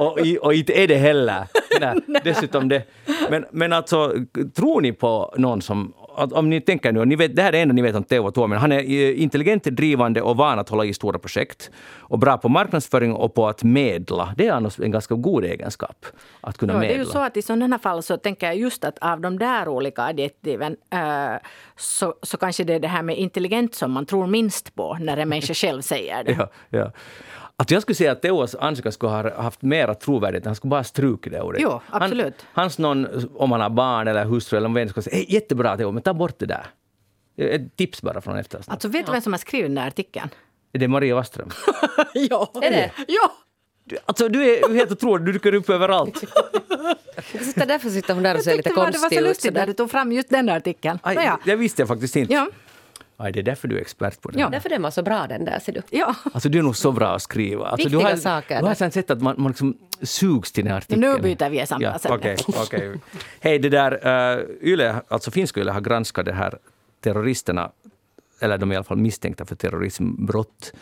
[0.00, 1.44] och, i- och inte är det heller.
[1.80, 2.82] Nej, dessutom det.
[3.30, 4.14] Men, men alltså,
[4.54, 5.92] tror ni på någon som...
[6.20, 8.30] Om ni tänker nu, ni vet, det här är det enda ni vet om Teuvo
[8.30, 8.60] Tuominen.
[8.60, 11.70] Han är eh, intelligent, drivande och van att hålla i stora projekt.
[11.98, 14.34] Och bra på marknadsföring och på att medla.
[14.36, 16.06] Det är annars en ganska god egenskap.
[16.40, 18.84] Att kunna Ja, det är ju så att i sådana fall så tänker jag just
[18.84, 21.00] att av de där olika adjektiven eh,
[21.76, 25.16] så, så kanske det är det här med intelligent som man tror minst på när
[25.16, 26.32] en människa själv säger det.
[26.38, 26.92] Ja, ja.
[27.60, 30.44] Alltså jag skulle säga att Teos ansökan skulle ha haft mera trovärdighet.
[30.44, 31.60] Han skulle bara strukit det ordet.
[31.62, 32.34] Jo, absolut.
[32.52, 35.76] Han, hans någon, om han har barn eller hustru eller vem skulle säga hey, jättebra
[35.76, 36.66] Teo, men ta bort det där.
[37.36, 38.74] Ett tips bara från eftersnack.
[38.74, 40.28] Alltså vet du vem som har skrivit den där artikeln?
[40.72, 41.50] Är det Maria Waström?
[42.14, 42.50] ja.
[42.62, 42.90] Är det?
[43.08, 43.32] Ja!
[43.84, 46.18] Du, alltså du är helt otrolig, du dyker upp överallt.
[47.54, 49.24] Så därför sitter hon där och ser Jag lite tyckte bara det var konstig så
[49.24, 49.28] ut.
[49.28, 50.98] lustigt när du tog fram just den där artikeln.
[51.02, 51.38] Aj, Nåja.
[51.44, 52.32] Det visste jag faktiskt inte.
[52.32, 52.48] Ja.
[53.22, 54.40] Aj, det är därför du är expert på det.
[54.40, 54.48] Ja.
[54.48, 55.82] Därför den var så bra den där, ser du.
[55.90, 56.14] Ja.
[56.32, 57.66] Alltså du är nog så bra att skriva.
[57.66, 60.64] Alltså, du Viktiga har, saker Du har sen sett att man, man liksom sugs till
[60.64, 61.00] den här artikeln.
[61.00, 62.12] Nu byter vi samma ja, sen.
[62.12, 63.00] Okej, okej.
[63.40, 63.92] Hej, det där,
[64.38, 66.58] uh, Yle, alltså finska Yle har granskat det här
[67.00, 67.70] terroristerna,
[68.40, 70.72] eller de är i alla fall misstänkta för terrorismbrott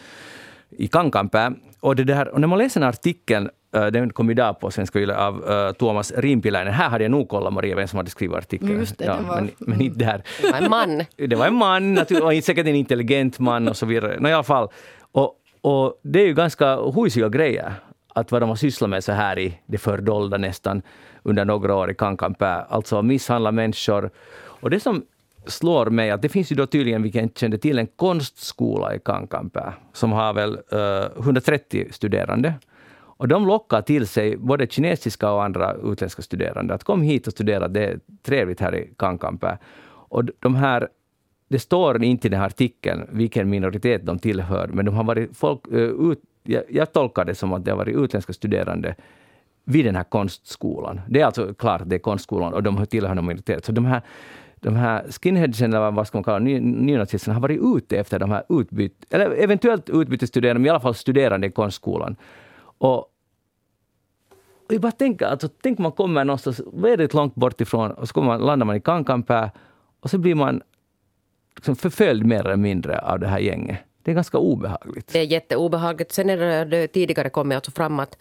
[0.71, 1.53] i Kankanpää.
[1.81, 4.99] Och, det där, och när man läser den här artikeln, den kom idag på Svenska
[4.99, 6.73] Yle av uh, Tuomas Rimpiläinen.
[6.75, 8.79] Här hade jag nog kollat Maria vem som hade skrivit artikeln.
[8.79, 10.23] Just det, det var- men, men inte där.
[10.43, 11.05] Det var en man.
[11.29, 14.17] Det var en man, och säkert en intelligent man och så vidare.
[14.21, 14.69] Nå, i alla fall.
[15.13, 17.73] Och, och det är ju ganska huisiga grejer,
[18.15, 20.83] att vad de har sysslat med så här i det fördolda nästan
[21.23, 22.67] under några år i Kankanpää.
[22.69, 24.11] Alltså misshandla människor.
[24.61, 25.03] Och det som
[25.47, 28.95] slår mig att det finns ju då tydligen, vilket jag inte kände till, en konstskola
[28.95, 32.55] i Kankanpää som har väl eh, 130 studerande.
[33.19, 36.75] Och de lockar till sig både kinesiska och andra utländska studerande.
[36.75, 39.59] Att kom hit och studera, det är trevligt här i Kankanpää.
[40.11, 40.89] Och de här,
[41.49, 45.37] det står inte i den här artikeln vilken minoritet de tillhör, men de har varit
[45.37, 48.95] folk, ut, jag, jag tolkar det som att det har varit utländska studerande
[49.65, 51.01] vid den här konstskolan.
[51.09, 53.65] Det är alltså klart att det är konstskolan och de tillhör en minoritet.
[53.65, 54.03] Så de här,
[54.61, 58.31] de här skinheadsen, eller vad ska man kalla ny- nynazisterna, har varit ute efter de
[58.31, 62.17] här utbyt, eller eventuellt utbytesstuderande, men i alla fall studerande i konstskolan.
[62.79, 63.13] Och
[64.69, 68.27] jag bara tänker, alltså, tänk man kommer någonstans väldigt långt bort ifrån och så kommer
[68.27, 69.51] man, landar man i Kankanpää
[70.01, 70.63] och så blir man
[71.57, 73.79] liksom förföljd mer eller mindre av det här gänget.
[74.03, 75.13] Det är ganska obehagligt.
[75.13, 76.13] Det är jätteobehagligt.
[76.13, 78.19] Sen är det, tidigare kommit alltså fram att,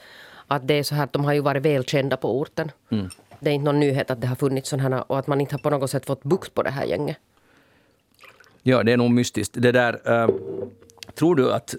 [0.47, 2.71] att det är så här att de har ju varit välkända på orten.
[2.89, 3.09] Mm.
[3.39, 5.55] Det är inte någon nyhet att det har funnits sådana här och att man inte
[5.55, 7.17] har på något sätt fått bukt på det här gänget.
[8.63, 9.53] Ja, det är nog mystiskt.
[9.57, 10.29] Det där, eh,
[11.15, 11.75] tror du att,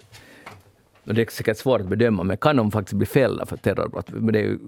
[1.15, 4.11] det är säkert svårt att bedöma, men kan de faktiskt bli fällda för terrorbrott?
[4.11, 4.59] Men det är ju,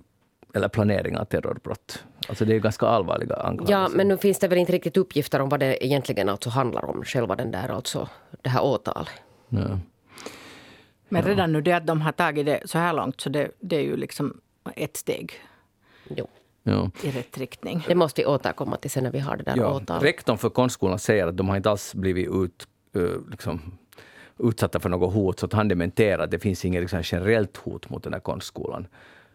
[0.55, 2.05] eller planering av terrorbrott.
[2.29, 3.75] Alltså det är ju ganska allvarliga anklagelser.
[3.75, 6.85] Ja, men nu finns det väl inte riktigt uppgifter om vad det egentligen alltså handlar
[6.85, 8.09] om, själva den där alltså,
[8.43, 9.09] det här åtalet.
[9.49, 9.79] Ja.
[11.09, 13.77] Men redan nu det att de har tagit det så här långt, så det, det
[13.77, 14.41] är ju liksom
[14.77, 15.33] ett steg
[16.09, 16.27] Jo.
[16.63, 16.91] Ja.
[17.03, 17.85] i rätt riktning.
[17.89, 20.03] Det måste vi återkomma till sen när vi har det där Ja, åtalet.
[20.03, 23.61] rektorn för konstskolan säger att de har inte alls blivit ut, eh, liksom,
[24.43, 27.91] utsatta för något hot, så att han dementerar att det finns inget liksom, generellt hot
[27.91, 28.87] mot den här konstskolan.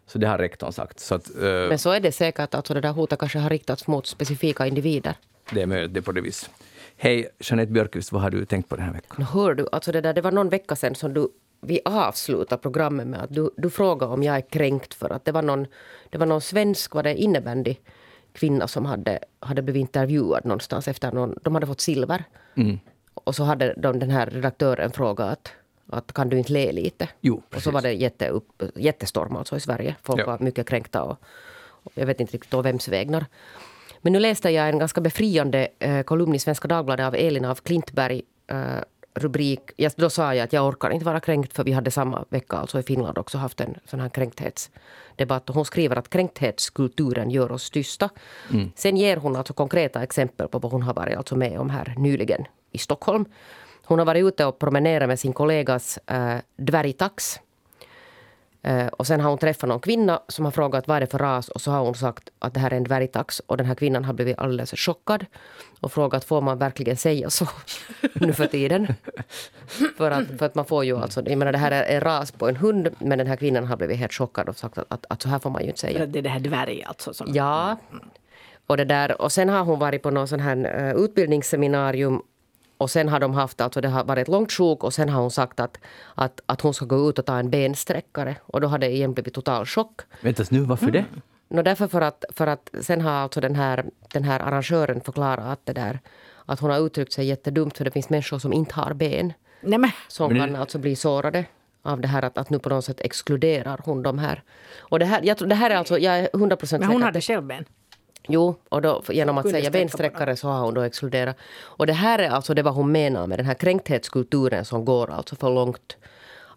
[0.06, 1.00] Så det har rektorn sagt.
[1.00, 3.86] Så att, eh, Men så är det säkert, alltså det där hotet kanske har riktats
[3.86, 5.14] mot specifika individer.
[5.50, 6.50] det är möjligt, det är på det viset.
[6.96, 9.26] Hej, Jeanette Björkqvist, vad har du tänkt på den här veckan?
[9.26, 11.28] Hör du, alltså det, där, det var någon vecka sedan som du,
[11.60, 15.32] vi avslutade programmet med att du, du frågade om jag är kränkt för att det
[15.32, 15.66] var någon,
[16.10, 17.76] det var någon svensk var det innebandy
[18.32, 22.24] kvinna som hade, hade blivit intervjuad någonstans efter någon, de hade fått silver.
[22.54, 22.78] Mm.
[23.24, 25.52] Och så hade de, den här redaktören frågat att,
[25.90, 27.08] att kan du inte le lite?
[27.20, 29.96] Jo, och så var det jätte upp, jättestorm alltså i Sverige.
[30.02, 30.26] Folk Ja.
[30.26, 31.16] var mycket kränkta och,
[31.58, 33.26] och jag vet inte riktigt å vems vägnar.
[34.00, 37.60] Men nu läste jag en ganska befriande eh, kolumn i Svenska Dagbladet av Elin af
[37.62, 38.22] Klintberg.
[38.46, 38.56] Eh,
[39.14, 42.24] rubrik, ja, då sa jag att jag orkar inte vara kränkt för vi hade samma
[42.28, 45.48] vecka alltså i Finland också haft en sån här kränkthetsdebatt.
[45.48, 48.08] Hon skriver att kränkthetskulturen gör oss tysta.
[48.74, 51.94] Sen ger hon alltså konkreta exempel på vad hon har varit alltså med om här
[51.98, 52.44] nyligen
[52.76, 53.24] i Stockholm.
[53.84, 57.40] Hon har varit ute och promenerat med sin kollegas eh, dvärgtax.
[58.66, 61.18] Eh, och sen har hon träffat någon kvinna som har frågat vad är det för
[61.18, 63.74] ras och så har hon sagt att det här är en dvärgtax och den här
[63.74, 65.26] kvinnan har blivit alldeles chockad
[65.80, 67.46] och frågat får man verkligen säga så
[68.14, 68.94] nu för tiden.
[69.96, 72.32] för, att, för att man får ju alltså, jag menar det här är en ras
[72.32, 75.06] på en hund men den här kvinnan har blivit helt chockad och sagt att, att,
[75.08, 76.06] att så här får man ju inte säga.
[76.06, 77.14] det är det här dvärg alltså.
[77.14, 77.76] Som, Ja.
[78.66, 82.22] Och, det där, och sen har hon varit på någon sån här uh, utbildningsseminarium
[82.78, 85.20] och sen har de haft, alltså det har varit ett långt sjok och sen har
[85.20, 85.78] hon sagt att,
[86.14, 88.36] att, att hon ska gå ut och ta en bensträckare.
[88.42, 90.00] Och då har det igen blivit total chock.
[90.20, 91.04] Vänta nu, varför det?
[91.48, 95.44] Nå därför för att, för att sen har alltså den här, den här arrangören förklarat
[95.46, 96.00] att det där
[96.46, 99.78] att hon har uttryckt sig jättedumt för det finns människor som inte har ben Nej,
[99.78, 101.44] men, som Men det- kan alltså bli sårade
[101.82, 104.42] av det här att, att nu på något sätt exkluderar hon de här.
[104.78, 107.20] Och det här, jag, det här är alltså, jag är 100 procent men hon hade
[107.20, 107.64] själv ben.
[108.28, 111.36] Jo, och då, genom att säga bensträckare så har hon då exkluderat.
[111.62, 115.10] Och det här är alltså det vad hon menar med den här kränkthetskulturen som går
[115.10, 115.96] alltså för långt.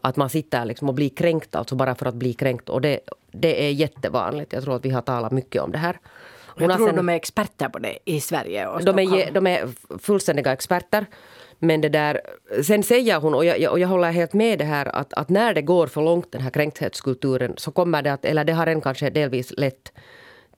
[0.01, 2.69] Att man sitter liksom och blir kränkt alltså bara för att bli kränkt.
[2.69, 2.99] Och det,
[3.31, 4.53] det är jättevanligt.
[4.53, 5.99] Jag tror att vi har talat mycket om det här.
[6.45, 9.47] Hon Jag tror sen- de är experter på det i Sverige och de är, de
[9.47, 11.05] är fullständiga experter.
[11.59, 12.21] Men det där,
[12.63, 15.53] sen säger hon, och jag, och jag håller helt med det här, att, att när
[15.53, 18.81] det går för långt den här kränkthetskulturen så kommer det att, eller det har redan
[18.81, 19.91] kanske delvis lett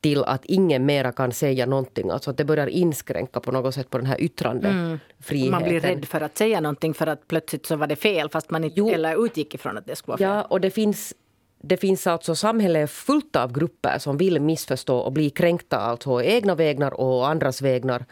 [0.02, 2.10] till att ingen mera kan säga någonting.
[2.10, 5.52] Alltså att det börjar inskränka på något sätt på den här yttrandefriheten.
[5.52, 8.50] Man blir rädd för att säga någonting för att plötsligt så var det fel fast
[8.50, 8.90] man inte Jo.
[8.90, 10.28] eller utgick ifrån att det skulle vara fel.
[10.28, 11.14] Ja, och det finns,
[11.62, 16.56] det finns alltså samhället fullt av grupper som vill missförstå och bli kränkta alltså egna
[16.56, 18.06] vägnar och andras vägnar.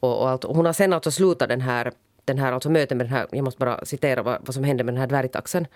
[0.00, 0.44] Och, och allt.
[0.44, 1.92] Hon har sen alltså slutat den här
[2.32, 4.84] den här alltså mötet med den här, jag måste bara citera vad, vad som hände
[4.84, 5.66] med den här dvärgtaxen.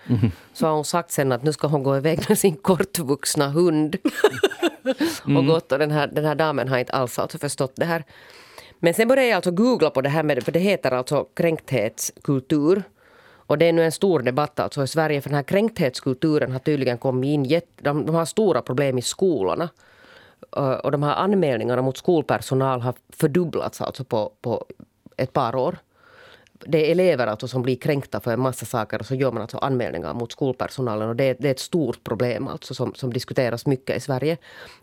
[0.53, 3.95] Så har hon sagt sen att nu ska hon gå iväg med sin kortvuxna hund.
[5.37, 8.03] och gått och den här, den här damen har inte alls alltså förstått det här.
[8.79, 12.83] Men sen började jag alltså googla på det här med, för det heter alltså kränkthetskultur.
[13.47, 16.59] Och det är nu en stor debatt alltså i Sverige för den här kränkthetskulturen har
[16.59, 17.43] tydligen kommit in.
[17.45, 19.69] jätte- De, de har stora problem i skolorna.
[20.83, 24.65] Och de här anmälningarna mot skolpersonal har fördubblats alltså på, på
[25.17, 25.77] ett par år.
[26.67, 29.41] Det är elever alltså som blir kränkta för en massa saker och så gör man
[29.41, 31.09] alltså anmälningar mot skolpersonalen.
[31.09, 34.37] Och det, är- det är ett stort problem alltså som, som diskuteras mycket i Sverige.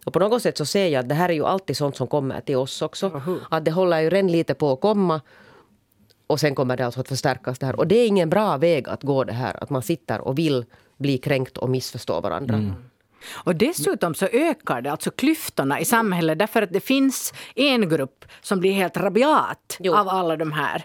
[0.06, 2.06] Och på något sätt så ser jag att det här är ju alltid sånt som
[2.06, 3.22] kommer till oss också.
[3.50, 5.20] Att det håller ju redan lite på att komma.
[6.26, 7.76] Och sen kommer det alltså att förstärkas det här.
[7.76, 9.62] Och det är ingen bra väg att gå det här.
[9.62, 10.64] Att man sitter och vill
[10.98, 12.74] bli kränkt och missförstå varandra.
[13.44, 18.24] Och dessutom så ökar det alltså klyftorna i samhället därför att det finns en grupp
[18.42, 19.94] som blir helt rabiat Jo.
[19.94, 20.84] av alla de här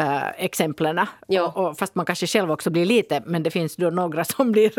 [0.00, 1.00] uh, exemplen.
[1.26, 1.42] Ja.
[1.42, 4.52] Och, och, fast man kanske själv också blir lite, men det finns då några som
[4.52, 4.72] blir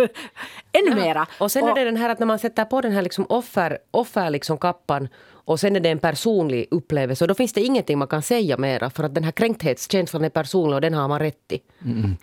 [0.71, 1.27] ännu mera.
[1.39, 3.77] Och sen är det den här att när man sätter på den här liksom offer,
[3.91, 5.07] offer liksom kappan
[5.47, 8.57] och sen är det en personlig upplevelse och då finns det ingenting man kan säga
[8.57, 11.59] mera för att den här kränkthetskänslan är personlig och den har man rätt i.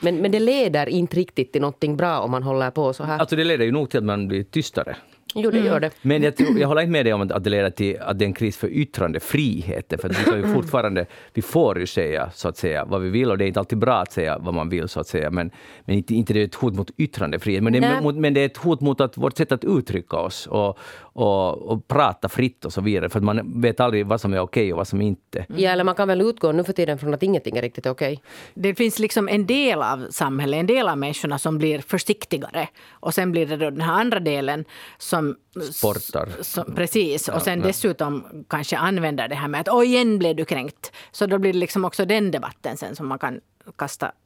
[0.01, 3.19] Men, men det leder inte riktigt till någonting bra om man håller på så här.
[3.19, 4.97] Alltså det leder ju nog till att man blir tystare.
[5.35, 5.91] Jo, det gör det.
[6.03, 8.19] Men jag, tror, jag håller inte med dig om att att det leder till att
[8.19, 9.99] det är en kris för yttrandefriheten.
[9.99, 13.31] För vi, kan ju fortfarande, vi får ju säga så att säga vad vi vill
[13.31, 15.31] och det är inte alltid bra att säga vad man vill så att säga.
[15.31, 15.51] Men,
[15.85, 17.63] men inte, inte det är ett hot mot yttrandefrihet.
[17.63, 20.47] Men det, är men det är ett hot mot att vårt sätt att uttrycka oss
[20.47, 20.79] och,
[21.13, 23.09] och, och prata fritt och så vidare.
[23.09, 25.47] För att man vet aldrig vad som är okej och vad som inte.
[25.57, 28.23] Ja, eller man kan väl utgå nu för tiden från att ingenting är riktigt okej.
[28.55, 32.69] Det finns liksom en del av samhället, en del av människorna som blir försiktigare.
[32.91, 34.65] Och sen blir det då den här andra delen
[34.99, 35.37] som...
[35.73, 36.29] Sportar.
[36.41, 37.29] Som, precis.
[37.29, 40.93] Och sen dessutom kanske använder det här med att oj, igen blev du kränkt.
[41.11, 43.41] Så då blir det liksom också den debatten sen som man kan
[43.77, 44.22] kasta Ja,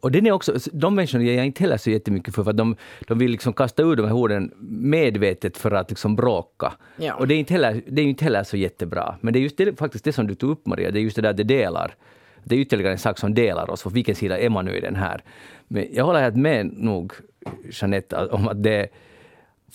[0.00, 2.56] Och den är också, de människorna ger jag inte heller så jättemycket för, för att
[2.56, 6.72] de, de vill liksom kasta ur de här orden medvetet för att liksom bråka.
[6.96, 7.14] Ja.
[7.14, 9.14] Och det är, inte heller, det är inte heller så jättebra.
[9.20, 11.16] Men det är just det, faktiskt det som du tog upp Maria, det är just
[11.16, 11.94] det där det delar.
[12.44, 14.80] Det är ytterligare en sak som delar oss, på vilken sida är man nu i
[14.80, 15.22] den här?
[15.68, 17.12] Men jag håller helt med nog,
[17.70, 18.88] Jeanette, om att det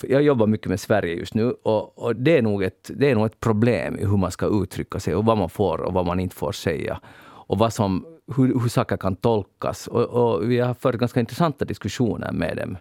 [0.08, 3.14] jag jobbar mycket med Sverige just nu och, och det, är nog ett, det är
[3.14, 6.06] nog ett problem i hur man ska uttrycka sig och vad man får och vad
[6.06, 7.00] man inte får säga.
[7.22, 9.88] Och vad som, hur, hur saker kan tolkas.
[9.88, 12.76] Och, och vi har fört ganska intressanta diskussioner med dem.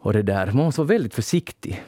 [0.00, 1.82] Och det där, man måste vara väldigt försiktig.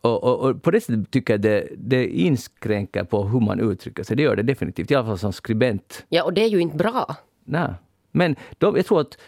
[0.00, 4.02] Och, och, och på det sättet tycker jag det, det inskränker på hur man uttrycker
[4.02, 4.16] sig.
[4.16, 6.04] Det gör det definitivt, i alla fall som skribent.
[6.08, 7.16] Ja, och det är ju inte bra.
[7.44, 7.74] Nej.
[8.12, 9.18] Men de, jag, tror att,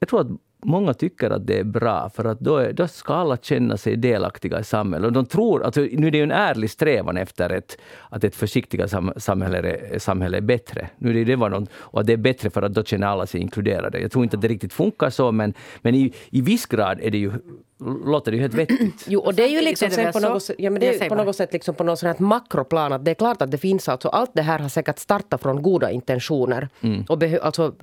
[0.00, 0.28] jag tror att
[0.64, 3.96] många tycker att det är bra, för att då, är, då ska alla känna sig
[3.96, 5.06] delaktiga i samhället.
[5.06, 7.78] Och de tror, alltså, nu är det ju en ärlig strävan efter ett,
[8.10, 10.88] att ett försiktiga sam, samhälle, är- samhälle är bättre.
[10.98, 13.06] Nu är det, det var någon, och att det är bättre för att då känner
[13.06, 14.00] alla sig inkluderade.
[14.00, 17.10] Jag tror inte att det riktigt funkar så, men, men i, i viss grad är
[17.10, 17.32] det ju,
[18.04, 19.04] låter det ju helt vettigt.
[19.08, 21.14] Jo, och det är ju liksom sen på något sätt, ja, men det är på
[21.14, 23.88] något sätt liksom på något sånt här makroplan att det är klart att det finns
[23.88, 26.68] alltså, allt det här har säkert startat från goda intentioner.
[27.08, 27.74] Och behö, alltså,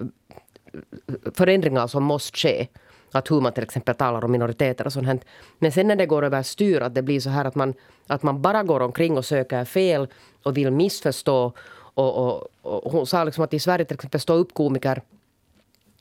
[1.34, 2.68] förändringar som måste ske.
[3.12, 5.20] Att hur man till exempel talar om minoriteter och sånt här.
[5.60, 7.74] Men sen när det går över styr, att det blir så här att man,
[8.08, 10.08] att man bara går omkring och söker fel
[10.44, 11.54] och vill missförstå.
[11.78, 15.02] Och, och, och hon sa liksom att i Sverige till exempel stå upp komiker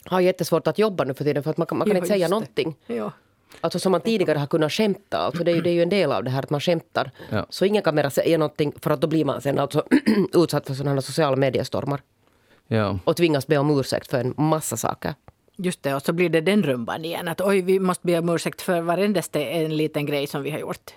[0.05, 2.09] har jättesvårt att jobba nu för tiden för att man kan, man kan Ja, inte
[2.09, 2.77] säga någonting.
[2.87, 3.13] Ja.
[3.61, 5.19] Alltså som man tidigare har kunnat skämta.
[5.19, 7.11] Alltså det, är ju, det är ju en del av det här att man skämtar.
[7.31, 7.47] Ja.
[7.49, 9.85] Så ingen kan mera säga någonting för att då blir man sen alltså
[10.33, 12.01] utsatt för sådana här sociala mediestormar.
[12.69, 12.99] Ja.
[13.05, 15.15] Och tvingas be om ursäkt för en massa saker.
[15.57, 17.29] Just det, och så blir det den rumban igen.
[17.29, 20.59] Att oj, vi måste be om ursäkt för varendaste en liten grej som vi har
[20.59, 20.91] gjort.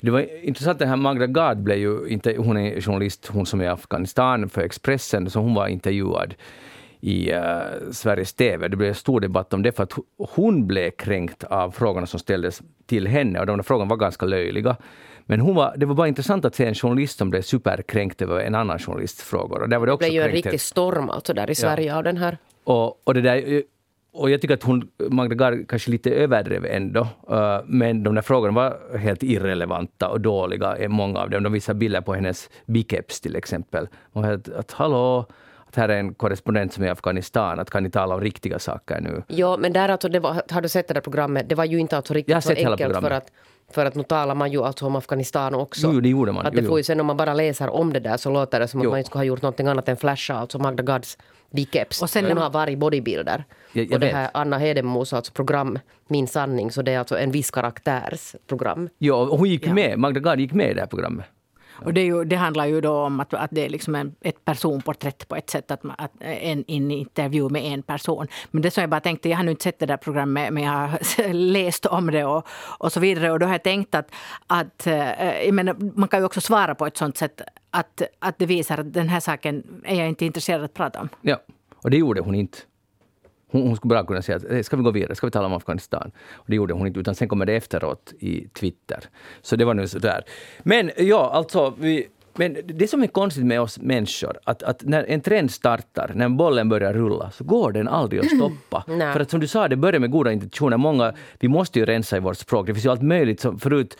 [0.00, 3.60] Det var intressant, den här Magda Gad blev ju inte, hon är journalist, hon som
[3.60, 6.34] är i Afghanistan för Expressen, så hon var intervjuad
[7.06, 7.40] i uh,
[7.92, 8.68] Sveriges TV.
[8.68, 12.06] Det blev en stor debatt om det för att ho- hon blev kränkt av frågorna
[12.06, 14.76] som ställdes till henne och de där frågorna var ganska löjliga.
[15.24, 18.40] Men hon var, det var bara intressant att se en journalist som blev superkränkt över
[18.40, 19.62] en annan journalists frågor.
[19.62, 21.96] Och där var det Det också blev ju en riktig storm alltså där i Sverige
[21.96, 22.38] av den här.
[22.64, 23.62] Och, och, det där,
[24.12, 27.00] och jag tycker att hon, Magda Gard kanske lite överdrev ändå.
[27.30, 31.42] eh, men de där frågorna var helt irrelevanta och dåliga, många av dem.
[31.42, 33.88] De visar bilder på hennes biceps till exempel.
[34.12, 35.26] Och att, att hallå,
[35.76, 38.58] att här är en korrespondent som är i Afghanistan, att kan ni tala om riktiga
[38.58, 39.22] saker nu?
[39.28, 41.48] Ja, men där alltså, det var, har du sett det där programmet?
[41.48, 43.30] Det var ju inte alltså Jag har riktigt så hela enkelt för att,
[43.72, 45.90] för att nu talar man ju alltså om Afghanistan också.
[45.92, 46.46] Jo, det gjorde man.
[46.46, 46.68] Att Jo, det jo.
[46.68, 48.88] får ju sen om man bara läser om det där så låter det som Jo.
[48.88, 51.18] att man inte skulle ha gjort någonting annat än flasha alltså Magda Gads
[51.50, 52.02] biceps.
[52.02, 53.44] Och sen när- har varit bodybuilder.
[53.72, 54.14] Jag- jag och det vet.
[54.14, 58.88] här Anna Hedenmos alltså program Min sanning, så det är alltså en viss karaktärs program.
[58.98, 59.74] Ja, och hon gick Ja.
[59.74, 61.24] med, Magda Gad gick med i det här programmet.
[61.84, 64.14] Och det, är ju, det handlar ju då om att, att det är liksom en,
[64.20, 65.70] ett personporträtt på ett sätt.
[65.70, 68.26] Att, man- att en, en intervju med en person.
[68.50, 70.62] Men det som jag bara tänkte, jag har nu inte sett det där programmet men
[70.62, 72.46] jag har läst om det och,
[72.78, 73.32] och så vidare.
[73.32, 74.10] Och då har jag tänkt att,
[74.46, 78.38] att eh, jag menar, man kan ju också svara på ett sånt sätt att, att
[78.38, 81.08] det visar att den här saken är jag inte intresserad att prata om.
[81.20, 81.36] Ja,
[81.82, 82.58] och det gjorde hon inte.
[83.50, 85.46] Hon, hon skulle bra kunna säga att "Eh, ska vi gå vidare, ska vi tala
[85.46, 86.10] om Afghanistan?
[86.32, 88.98] Och det gjorde hon inte, utan sen kommer det efteråt i Twitter.
[89.42, 90.24] Så det var nu sådär.
[90.62, 95.04] Men ja, alltså, vi, men det som är konstigt med oss människor, att, att när
[95.04, 98.84] en trend startar, när bollen börjar rulla, så går den aldrig att stoppa.
[99.12, 100.76] För att som du sa, det börjar med goda intentioner.
[100.76, 102.66] Många, vi måste ju rensa i vårt språk.
[102.66, 103.40] Det finns ju allt möjligt.
[103.40, 103.98] Som förut,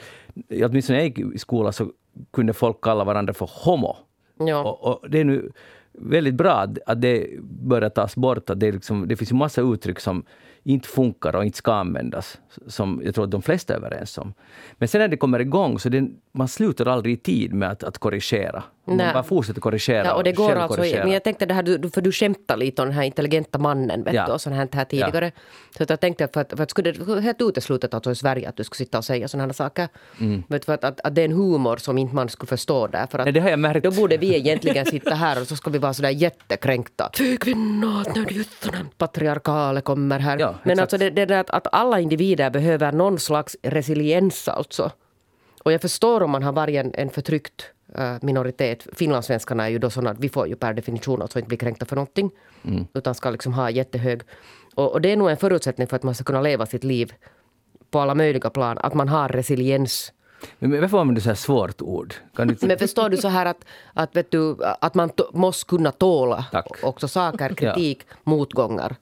[0.64, 1.90] åtminstone när jag gick i skolan, så
[2.32, 3.96] kunde folk kalla varandra för homo.
[4.38, 4.64] Ja.
[4.64, 5.52] Och, och det är nu
[5.98, 8.50] väldigt bra att, det börjar tas bort.
[8.50, 10.24] Att det, liksom, det finns ju massa uttryck som
[10.62, 14.34] inte funkar och inte ska användas, som jag tror att de flesta är överens om.
[14.78, 17.84] Men sen när det kommer igång, så det, man slutar aldrig i tid med att,
[17.84, 18.62] att korrigera.
[18.88, 19.12] Man Nej.
[19.12, 22.00] bara fortsätter korrigera Ja, och det går alltså, men jag tänkte det här, du- för
[22.00, 24.26] du skämtade lite om den här intelligenta mannen vet Ja.
[24.26, 25.32] du, och sånt här, här tidigare.
[25.76, 28.48] Så att jag tänkte för att, för att skulle det helt uteslutet alltså i Sverige
[28.48, 29.88] att du skulle sitta och säga sådana här saker.
[30.48, 32.86] Vet du, för att, att, att det är en humor som inte man skulle förstå
[32.86, 33.06] där.
[33.06, 33.84] För att Nej, det har jag märkt.
[33.84, 37.10] Då borde vi egentligen sitta här och så ska vi vara sådär jättekränkta.
[37.18, 38.04] Fy kvinna,
[38.98, 40.38] patriarkalet kommer här.
[40.38, 44.90] Ja, Men alltså det, det där att, att alla individer behöver någon slags resiliens alltså.
[45.62, 47.70] Och jag förstår om man har varit en, en förtryckt
[48.22, 48.86] minoritet.
[48.92, 51.86] Finlandssvenskarna är ju då sådana att vi får ju per definition alltså inte bli kränkta
[51.86, 52.30] för någonting.
[52.94, 54.22] Utan ska liksom ha jättehög.
[54.74, 57.12] Och, och det är nog en förutsättning för att man ska kunna leva sitt liv
[57.90, 58.78] på alla möjliga plan.
[58.78, 60.12] Att man har resiliens.
[60.58, 62.14] Men varför använder du så här svårt ord?
[62.62, 66.66] Men förstår du så här att, att, vet du, att man måste kunna tåla Tack.
[66.82, 68.96] också saker, kritik, motgångar.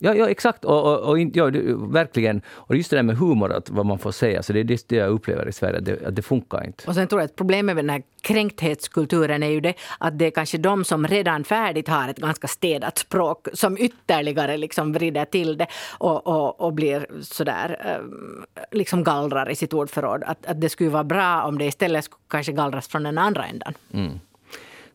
[0.00, 0.64] Ja, ja exakt.
[0.64, 2.42] Och, och, och, inte- ja, det- verkligen.
[2.48, 4.92] Och just det där med humor, att vad man får säga, så det är det
[4.92, 6.84] jag upplever i Sverige, att det, att det funkar inte.
[6.88, 10.26] Och sen tror jag att problemet med den här kränkthetskulturen är ju det att det
[10.26, 15.24] är kanske de som redan färdigt har ett ganska städat språk som ytterligare liksom vrider
[15.24, 15.66] till det
[15.98, 20.22] och, och, och blir sådär eh, liksom gallrar i sitt ordförråd.
[20.26, 23.44] Att, att det skulle vara bra om det istället skulle kanske gallras från den andra
[23.46, 23.74] ändan.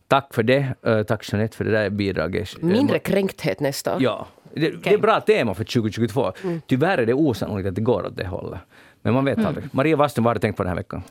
[0.08, 0.74] Tack för det.
[0.82, 2.62] Eh, tack Jeanette för det där bidraget.
[2.62, 3.96] Mindre kränkthet nästa.
[4.00, 4.26] Ja,
[4.60, 6.32] det, det är bra tema för 2022.
[6.66, 8.60] Tyvärr är det osannolikt att det går åt det hållet.
[9.02, 9.64] Men man vet aldrig.
[9.72, 11.02] Maria Wassten, vad har du tänkt på den här veckan?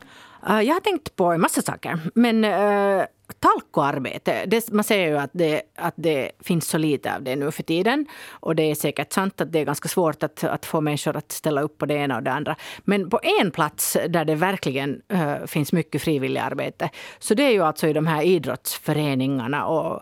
[0.50, 2.00] Eh, Jag har tänkt på en massa saker.
[2.16, 3.04] Men uh,
[3.40, 7.52] talkoarbete, det, man säger ju att det, att det finns så lite av det nu
[7.52, 8.06] för tiden.
[8.30, 11.32] Och det är säkert sant att det är ganska svårt att, att få människor att
[11.32, 12.56] ställa upp på det ena och det andra.
[12.84, 17.64] Men på en plats där det verkligen eh, finns mycket frivilligarbete, så det är ju
[17.64, 20.02] alltså i de här idrottsföreningarna och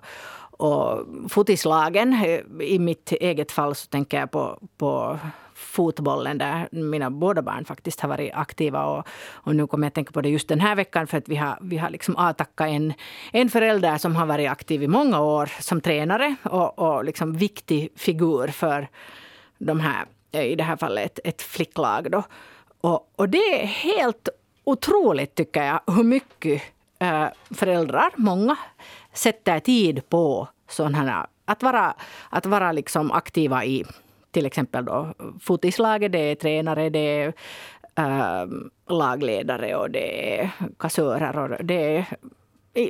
[0.62, 2.14] och fotislagen.
[2.62, 5.20] I mitt eget fall så tänker jag på, på
[5.54, 8.86] fotbollen där mina båda barn faktiskt har varit aktiva.
[8.86, 11.30] Och, och nu kommer jag att tänka på det just den här veckan för att
[11.30, 12.94] vi har, vi har liksom avtackat en,
[13.32, 17.90] en förälder som har varit aktiv i många år som tränare och, och liksom viktig
[17.96, 18.88] figur för
[19.58, 22.12] de här, i det här fallet ett, ett flicklag.
[22.12, 22.24] Då.
[22.82, 24.30] Och, och det är helt
[24.64, 26.62] otroligt tycker jag hur mycket
[27.00, 28.58] eh, föräldrar, många,
[29.14, 31.94] sätter tid på sådana här, att vara,
[32.30, 33.86] att vara liksom aktiva i
[34.32, 37.34] till exempel då fotislaget, det är tränare, det är
[37.96, 38.46] äh,
[38.90, 42.06] lagledare och det är kassörer och det är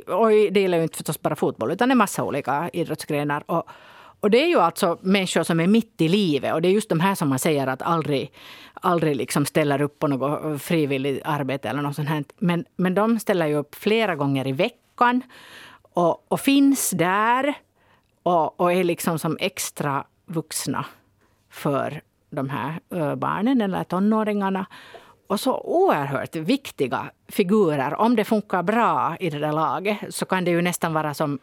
[0.06, 3.42] och det gäller ju inte förstås bara fotboll utan en massa olika idrottsgrenar.
[3.46, 3.68] Och,
[4.20, 6.88] och det är ju alltså människor som är mitt i livet och det är just
[6.88, 8.32] de här som man säger att aldrig,
[8.74, 12.24] aldrig liksom ställer upp på något frivilligt arbete eller något sånt här.
[12.38, 15.22] Men, men de ställer ju upp flera gånger i veckan
[15.92, 17.54] och, och finns där
[18.22, 20.86] och, och är liksom som extra vuxna
[21.50, 24.66] för de här eh, barnen eller tonåringarna.
[25.26, 27.94] Och så oerhört viktiga figurer.
[27.94, 31.38] Om det funkar bra i det där laget så kan det ju nästan vara som,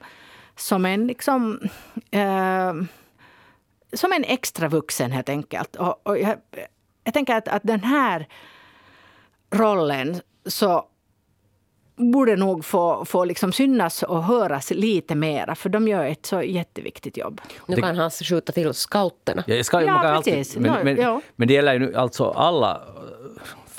[0.55, 1.59] som en liksom...
[2.11, 2.74] Eh,
[3.93, 5.76] som en extra vuxen helt enkelt.
[5.76, 6.38] Och, och jag,
[7.03, 8.28] jag tänker att, att den här
[9.51, 10.86] rollen så
[12.00, 15.56] borde nog få, få liksom synas och höras lite mera.
[15.56, 17.41] För de gör ett så jätteviktigt jobb.
[17.66, 19.43] Nu kan han skjuta till scouterna.
[19.47, 20.56] Ja, jag ska, Ja, precis.
[20.56, 21.22] Alltid, men, men, ja.
[21.36, 22.82] men det gäller ju nu alltså alla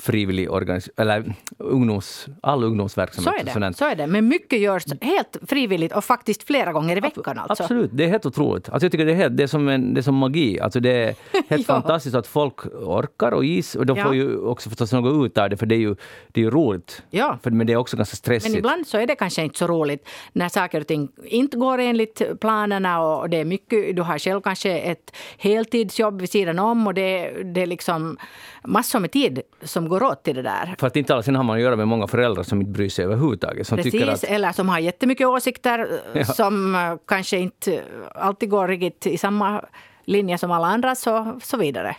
[0.01, 3.33] frivillig organis- eller ungdoms, all ungdomsverksamhet.
[3.33, 3.77] Så är, det, sådant.
[3.77, 4.07] så är det.
[4.07, 7.37] Men mycket görs helt frivilligt och faktiskt flera gånger i veckan.
[7.39, 7.63] Alltså.
[7.63, 8.69] Absolut, det är helt otroligt.
[8.69, 10.59] Alltså jag tycker det är, helt, det är, som, en, det är som magi.
[10.59, 11.15] Alltså det är
[11.49, 13.75] helt fantastiskt att folk orkar och is.
[13.75, 14.03] Och de Ja.
[14.05, 15.95] får ju också förstås något ut av det, för det är ju,
[16.27, 17.03] det är ju roligt.
[17.09, 17.37] Ja.
[17.43, 18.51] För, men det är också ganska stressigt.
[18.51, 21.77] Men ibland så är det kanske inte så roligt när saker och ting inte går
[21.77, 26.87] enligt planerna och det är mycket, du har själv kanske ett heltidsjobb vid sidan om
[26.87, 28.17] och det, det är liksom
[28.63, 30.75] massor med tid som går åt till det där.
[30.79, 32.89] För att inte alla, sen har man att göra med många föräldrar som inte bryr
[32.89, 33.67] sig överhuvudtaget.
[33.67, 36.25] Som Precis, tycker att, eller som har jättemycket åsikter eh, Ja.
[36.25, 37.81] som eh, kanske inte
[38.15, 39.65] alltid går riktigt i samma
[40.05, 41.95] linje som alla andra så, så vidare.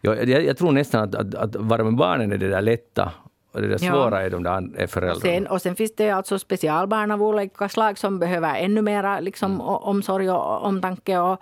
[0.00, 3.12] ja, jag, jag tror nästan att, att, att vara med barnen är det där lätta.
[3.54, 3.92] Och det där Ja.
[3.92, 5.20] svåra är de där är föräldrarna.
[5.34, 9.60] Sen, och sen finns det alltså specialbarn av olika slag som behöver ännu mera liksom,
[9.60, 11.18] o- omsorg och omtanke.
[11.18, 11.40] Och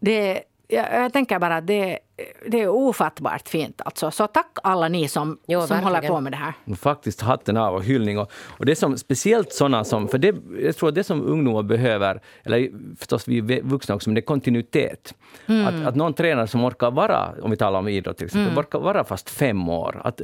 [0.00, 1.98] det, jag, jag tänker bara att det,
[2.46, 3.80] det är ofattbart fint.
[3.84, 4.10] Alltså.
[4.10, 6.52] Så tack alla ni som, Jo, som håller på med det här.
[6.76, 8.18] Faktiskt hatten av och hyllning.
[8.18, 11.62] Och, och det som speciellt sådana som, för det, jag tror att det som ungdomar
[11.62, 15.14] behöver, eller förstås vi vuxna också, men det är kontinuitet.
[15.46, 15.66] Mm.
[15.66, 18.58] Att, att någon tränare som orkar vara, om vi talar om idrott till exempel, Mm.
[18.58, 20.00] orkar vara fast fem år.
[20.04, 20.20] Att,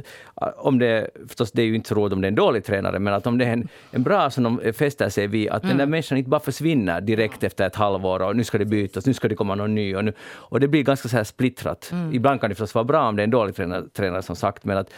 [0.57, 2.99] om det, förstås det är ju inte så roligt om det är en dålig tränare,
[2.99, 5.69] men att om det är en, en bra som de fäster sig vid, att Mm.
[5.69, 9.05] den där människan inte bara försvinner direkt efter ett halvår och nu ska det bytas,
[9.05, 9.95] nu ska det komma någon ny.
[9.95, 11.82] Och, nu, och det blir ganska så här splittrat.
[11.91, 12.13] Mm.
[12.13, 14.63] Ibland kan det förstås vara bra om det är en dålig tränare, tränare som sagt,
[14.65, 14.89] men att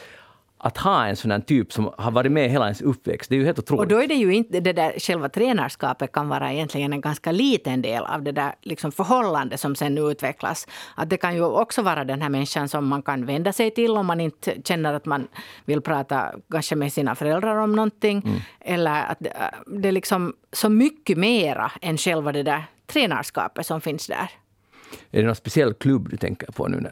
[0.57, 3.37] att ha en sån här typ som har varit med hela ens uppväxt, det är
[3.37, 3.79] ju helt otroligt.
[3.79, 7.31] Och då är det ju inte det där själva tränarskapet kan vara egentligen en ganska
[7.31, 10.67] liten del av det där liksom förhållande som sen utvecklas.
[10.95, 13.91] Att det kan ju också vara den här människan som man kan vända sig till
[13.91, 15.27] om man inte känner att man
[15.65, 18.21] vill prata kanske med sina föräldrar om någonting.
[18.25, 18.39] Mm.
[18.59, 19.33] Eller att det,
[19.67, 24.29] det är liksom så mycket mera än själva det där tränarskapet som finns där.
[25.11, 26.89] Är det någon speciell klubb du tänker på nu?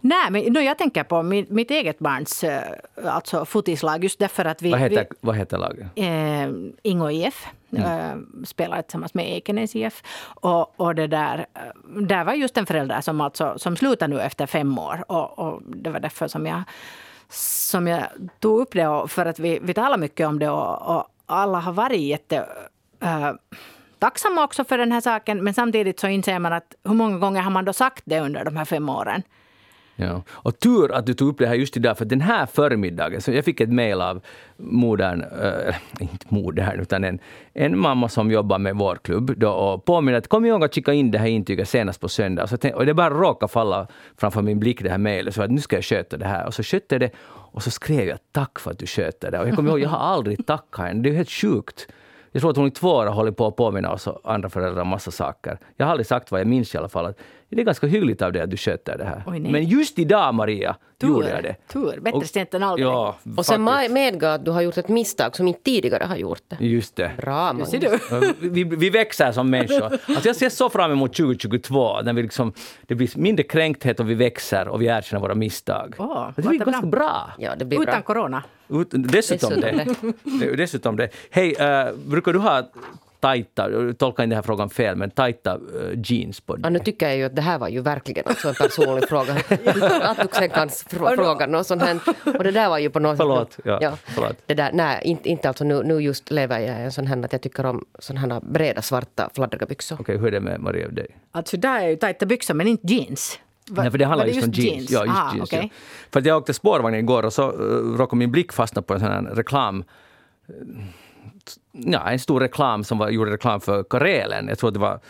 [0.00, 2.62] Nej, men no, jag tänker på mitt, mitt eget barns eh,
[3.04, 4.70] alltså fotislag just därför att vi...
[4.70, 5.86] Vad heter, vi, vad heter laget?
[5.94, 6.48] eh,
[6.82, 7.46] Ingo IF.
[7.76, 10.02] Eh, spelar tillsammans med Ekenäs IF.
[10.24, 14.20] Och, och det där, eh, där var just en förälder som, alltså, som slutade nu
[14.20, 15.04] efter fem år.
[15.08, 16.62] Och, och det var därför som jag,
[17.30, 18.02] som jag
[18.40, 18.86] tog upp det.
[18.88, 22.46] Och för att vi, vi talar mycket om det och, och alla har varit jätte...
[23.00, 23.32] eh,
[23.98, 25.44] tacksamma också för den här saken.
[25.44, 28.44] Men samtidigt så inser man att hur många gånger har man då sagt det under
[28.44, 29.22] de här fem åren?
[30.00, 30.22] Ja.
[30.30, 33.32] Och tur att du tog upp det här just idag, för den här förmiddagen, så
[33.32, 34.20] jag fick ett mejl av
[34.56, 37.18] modern, äh, inte modern, utan en,
[37.52, 40.92] en mamma som jobbar med vår klubb då, och påminner att kom ihåg att skicka
[40.92, 42.46] in det här intyget senast på söndag.
[42.46, 43.86] Så tänk, och det bara råkade falla
[44.16, 46.46] framför min blick, det här mejlet, så att nu ska jag sköta det här.
[46.46, 49.38] Och så skötte jag det och så skrev jag tack för att du sköter det.
[49.38, 51.88] Och jag kommer ihåg, jag har aldrig tackat henne, det är ju helt sjukt.
[52.38, 54.48] Jag tror att hon i två år har hållit på att påminna oss och andra
[54.48, 55.58] föräldrar om massa saker.
[55.76, 57.14] Jag har aldrig sagt vad jag minns i alla fall.
[57.50, 59.22] Det är ganska hyggligt av dig att du sköter det här.
[59.26, 59.40] Oj.
[59.40, 61.56] Men just idag, Maria, Tur, gjorde jag det.
[61.72, 62.00] tur.
[62.00, 62.86] Bättre sent än aldrig.
[62.86, 66.42] Ja, Och sen medgav att du har gjort ett misstag som inte tidigare har gjort
[66.48, 66.56] det.
[66.64, 67.10] Just det.
[67.16, 67.70] Bra, Magnus.
[67.70, 68.48] Ser du?
[68.48, 69.84] Vi, vi växer som människor.
[70.06, 72.52] Alltså jag ser så fram emot 2022, när vi liksom,
[72.86, 75.94] det blir mindre kränkthet och vi växer och vi erkänner våra misstag.
[75.98, 77.30] Åh, det blir ganska bra.
[77.38, 78.02] Ja, det blir Utan bra.
[78.02, 78.42] corona.
[78.68, 79.86] Ut, dessutom, Dessutom det.
[80.46, 80.56] det.
[80.56, 81.08] Dessutom det.
[81.30, 82.70] Hej, eh, brukar du ha
[83.20, 86.70] tajta, tolka in den här frågan fel, men tajta eh, jeans på Ja, dig?
[86.72, 89.32] nu tycker jag ju att det här var ju verkligen alltså en personlig fråga.
[90.02, 91.98] att du sen kan fr- fråga något sånt här.
[92.38, 93.64] Och det där var ju på något Förlåt, sätt...
[93.80, 94.36] ja, förlåt.
[94.46, 97.24] Det där, nej, inte, inte alltså nu, nu just lever jag i en sån här
[97.24, 99.96] att jag tycker om såna här breda svarta fladdriga byxor.
[100.00, 101.06] Okej, hur är det med Maria och dig?
[101.32, 103.38] Alltså där är ju tajta byxor men inte jeans.
[103.70, 104.90] Va- Nej, för det handlar var just om jeans.
[104.90, 105.60] Ja, just ah, jeans okej.
[105.72, 105.78] ja.
[106.10, 109.00] För att jag åkte spårvagn igår och så uh, råkade min blick fastna på en
[109.00, 109.84] sån här reklam
[111.72, 114.48] ja, en stor reklam som var, gjorde reklam för Karelen.
[114.48, 115.00] Jag tror att det var,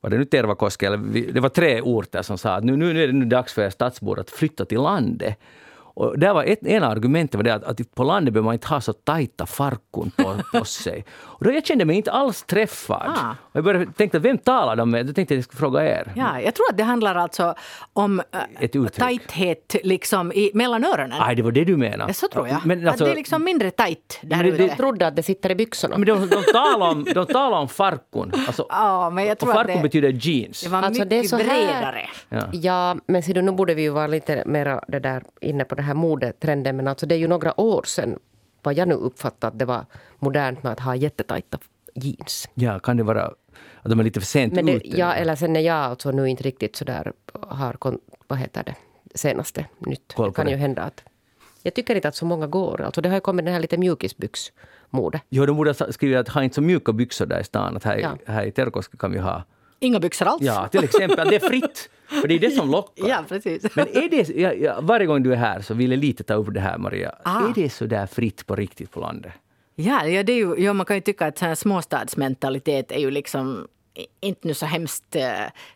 [0.00, 3.06] var det nu Tervakoski, eller det var tre orter som sa att nu, nu är
[3.06, 5.38] det nu dags för er stadsbor att flytta till landet.
[5.94, 8.66] Och där var ett, en argument var det att, att på landet behöver man inte
[8.68, 11.04] ha så tajta farkon på, på sig.
[11.20, 13.02] Och då jag kände mig inte alls träffad.
[13.18, 13.30] Ah.
[13.42, 15.06] Och jag började tänkte, vem talar de med?
[15.06, 16.12] Då tänkte jag att jag skulle fråga er.
[16.16, 17.54] Ja, jag tror att det handlar alltså
[17.92, 18.22] om
[18.60, 21.18] äh, tajthet liksom i, mellan öronen.
[21.20, 22.04] Nej, det var det du menade.
[22.10, 22.66] Ja, så tror jag.
[22.66, 24.62] Men alltså, att det är liksom mindre tajt där det- ute.
[24.62, 25.98] Jag trodde att det sitter i byxorna.
[25.98, 28.32] men de, de, talar om, de talar om farkon.
[28.46, 30.62] Alltså, Ja, men jag och tror att farkon det, betyder jeans.
[30.62, 32.08] det var Alltså, det är mycket så här- bredare.
[32.28, 32.40] Ja.
[32.52, 35.74] Ja, men ser du, nu borde vi ju vara lite mer det där, inne på
[35.80, 36.76] den här modetrenden.
[36.76, 38.18] Men alltså det är ju några år sedan,
[38.62, 39.84] vad jag nu uppfattar att det var
[40.18, 41.58] modernt med att ha jättetajta
[41.94, 42.48] jeans.
[42.54, 43.24] Ja, kan det vara
[43.82, 44.98] att de är lite för sent Men det, ute?
[44.98, 47.76] ja, eller sen är jag alltså nu inte riktigt så där har,
[48.28, 48.74] vad heter det,
[49.18, 50.12] senaste nytt.
[50.16, 50.50] Koll Det kan det.
[50.52, 51.02] ju hända att
[51.62, 52.80] jag tycker inte att så många går.
[52.82, 55.20] Alltså det har ju kommit den här lite mjukisbyxmode.
[55.28, 57.76] Jo, de borde ha skrivit att ha inte så mjuka byxor där i stan.
[57.76, 58.16] Att här, Ja.
[58.26, 59.42] här i Terkoski kan vi ha...
[59.78, 60.42] Inga byxor alls.
[60.42, 61.28] Ja, till exempel.
[61.28, 61.90] Det är fritt.
[62.10, 63.08] För det är det som lockar.
[63.08, 63.76] Ja, precis.
[63.76, 66.34] Men är det, ja, ja, varje gång du är här så vill jag lite ta
[66.34, 67.14] upp det här, Maria.
[67.22, 67.48] Ah.
[67.48, 69.32] Är det så där fritt på riktigt på landet?
[69.74, 72.98] Ja, ja, det är ju, ja, man kan ju tycka att så här småstadsmentalitet är
[72.98, 73.68] ju liksom
[74.20, 75.22] inte nu så hemskt eh,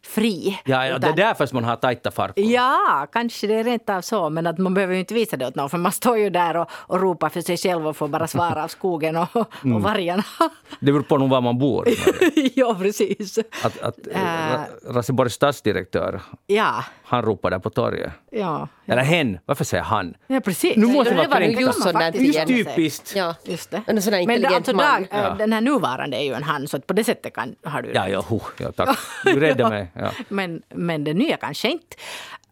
[0.03, 0.61] fri.
[0.65, 2.45] Ja, ja, det är Utan- därför man har tajta farkor.
[2.45, 4.31] Ja, kanske det är rent av så.
[4.31, 5.71] Men att man behöver ju inte visa det åt någon.
[5.71, 8.65] För man står ju där och, och ropar för sig själv och får bara svara
[8.65, 9.29] av skogen och,
[9.65, 9.77] Mm.
[9.77, 10.23] och vargarna.
[10.81, 11.89] Det beror på nog var man bor.
[12.55, 13.39] Ja, precis.
[13.39, 14.21] Att, att Äh.
[14.21, 18.12] Ra- Raseborgs stadsdirektör, Ja, han ropar där på torget.
[18.31, 18.69] ja.
[18.87, 20.15] Eller hen, varför säger han?
[20.27, 20.77] Ja, precis.
[20.77, 21.61] Nu måste det vara var kränkt.
[21.61, 22.47] just göra sig.
[22.47, 23.12] Typiskt.
[23.17, 23.35] Ja.
[23.45, 23.83] Just det.
[23.87, 25.03] En sån där Men intelligent alltså, man.
[25.03, 25.35] dag, äh, Ja.
[25.39, 27.93] den här nuvarande är ju en han, så att på det sättet kan, har du
[27.93, 28.99] Ja, ja, ho, ja, tack.
[29.25, 29.91] Du räddade mig.
[29.95, 30.11] Ja.
[30.29, 31.97] Men, men det nya kanske inte.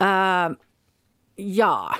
[0.03, 0.57] Uh,
[1.36, 1.94] ja,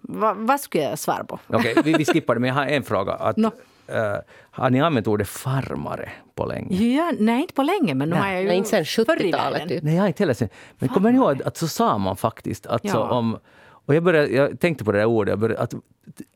[0.00, 1.38] Va, vad skulle jag svara på?
[1.46, 3.12] Okej, vi, vi skippar det, men jag har en fråga.
[3.12, 3.50] Att, Nå.
[3.86, 4.16] eh,
[4.50, 6.76] har ni använt ordet farmare på länge?
[6.76, 9.32] Ja, nej, inte på länge, men nu har jag ju Nej, inte sen förr i
[9.32, 9.68] 70-talet världen.
[9.68, 9.82] typ.
[9.82, 10.52] Nej, jag inte heller sett.
[10.78, 13.10] Men kommer ni ihåg att så sa man faktiskt alltså Ja.
[13.10, 13.38] om...
[13.86, 15.74] Och jag, började, jag tänkte på det där ordet, jag började, att,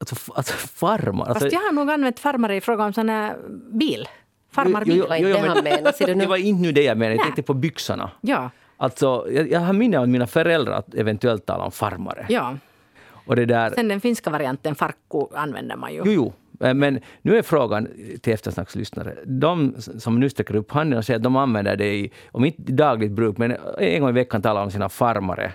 [0.01, 1.27] alltså, alltså farmar...
[1.27, 3.37] Alltså, Fast jag har nog använt farmare i fråga om sån här
[3.73, 4.09] bil.
[4.53, 4.97] Farmarbil.
[4.97, 6.15] Jo, Det var inte det han menade.
[6.15, 8.11] Det var inte nu det jag menade, jag tänkte på byxorna.
[8.21, 12.27] Ja, Alltså, jag, jag har minne av mina föräldrar att eventuellt tala om farmare.
[12.29, 12.57] ja.
[13.27, 16.03] Och det där, Sen den finska varianten farkku använder man ju.
[16.05, 16.33] jo, jo.
[16.67, 17.89] Eh, Men nu är frågan
[18.23, 19.15] till eftersnackslyssnare.
[19.25, 22.63] De som nu sträcker upp handen och säger att de använder det i, om inte
[22.63, 25.53] i dagligt bruk, men en gång i veckan talar om sina farmare.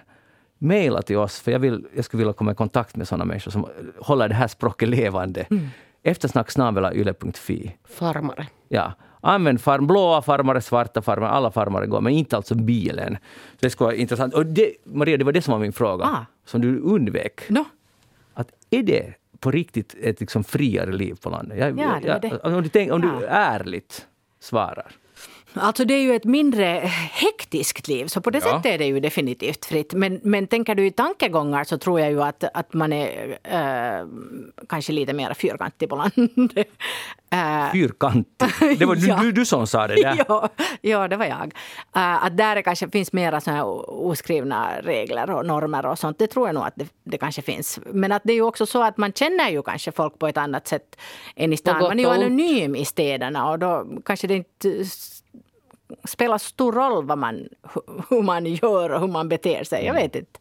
[0.58, 3.52] Maila till oss, för jag, vill, jag skulle vilja komma i kontakt med sådana människor
[3.52, 3.66] som
[4.00, 5.46] håller det här språket levande.
[5.50, 5.68] Mm.
[6.08, 7.72] Eftersnacksnabelayle.fi.
[7.90, 8.48] Farmare.
[8.68, 8.94] Ja.
[9.22, 13.18] Använd farm, blåa farmare, svarta farmare, alla farmare går, men inte alltså bilen.
[13.52, 14.34] Så det skulle vara intressant.
[14.34, 16.26] Och det, Maria, det var det som var min fråga, Ah.
[16.46, 17.42] som du undvek.
[17.50, 17.66] Nå,
[18.34, 21.58] Att är det på riktigt ett liksom friare liv på landet?
[21.60, 22.56] Jag, Ja, det var det.
[22.56, 23.20] Om, du, tänk, om Ja.
[23.20, 24.08] du ärligt
[24.40, 24.92] svarar.
[25.60, 26.66] Alltså det är ju ett mindre
[27.12, 28.52] hektiskt liv, så på det Ja.
[28.52, 29.94] sättet är det ju definitivt fritt.
[29.94, 34.08] Men, men tänker du i tankegångar så tror jag ju att, att man är äh,
[34.70, 36.68] kanske lite mer fyrkantig på landet.
[37.30, 38.50] Äh, Fyrkantig.
[38.80, 39.16] Det var Ja.
[39.16, 40.26] du, du, du som sa det där.
[40.28, 40.50] ja,
[40.82, 41.54] ja, det var jag.
[41.96, 46.20] Äh, att där det kanske finns mera såna här oskrivna regler och normer och sånt.
[46.20, 47.80] Det tror jag nog att det, det kanske finns.
[47.92, 50.38] Men att det är ju också så att man känner ju kanske folk på ett
[50.38, 50.98] annat sätt
[51.36, 51.82] än i stan.
[51.82, 54.86] Man är ju anonym i städerna och då kanske det inte
[56.04, 59.86] spelar stor roll vad man, hu- hur man gör och hur man beter sig.
[59.86, 60.40] Jag vet inte.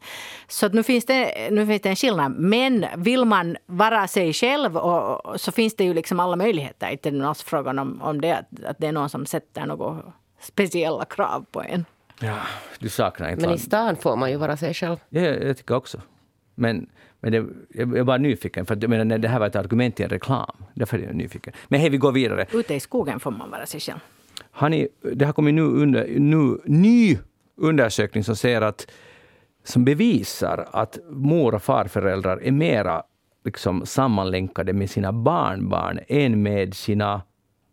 [0.48, 2.32] Så att nu, finns det, nu finns det en skillnad.
[2.38, 6.90] Men vill man vara sig själv och, och så finns det ju liksom alla möjligheter.
[6.90, 10.02] Inte någon frågan om, om det, att, att det är någon som sätter några
[10.40, 11.84] speciella krav på en.
[12.20, 12.38] Ja,
[12.78, 14.96] du saknar inte Men i stan får man ju vara sig själv.
[15.08, 16.00] Ja, jag, tycker också.
[16.54, 16.86] Men,
[17.20, 20.00] men det, jag är bara nyfiken, för att, jag menar, det här var ett argument
[20.00, 20.56] i en reklam.
[20.74, 21.52] Därför är jag nyfiken.
[21.68, 22.46] Men hej, vi går vidare.
[22.52, 23.98] Ute i skogen får man vara sig själv.
[24.56, 27.18] Har ni, det har kommit nu, under, nu ny
[27.56, 28.90] undersökning som säger att
[29.64, 33.02] som bevisar att mor och farföräldrar är mera
[33.44, 37.22] liksom sammanlänkade med sina barnbarn än med sina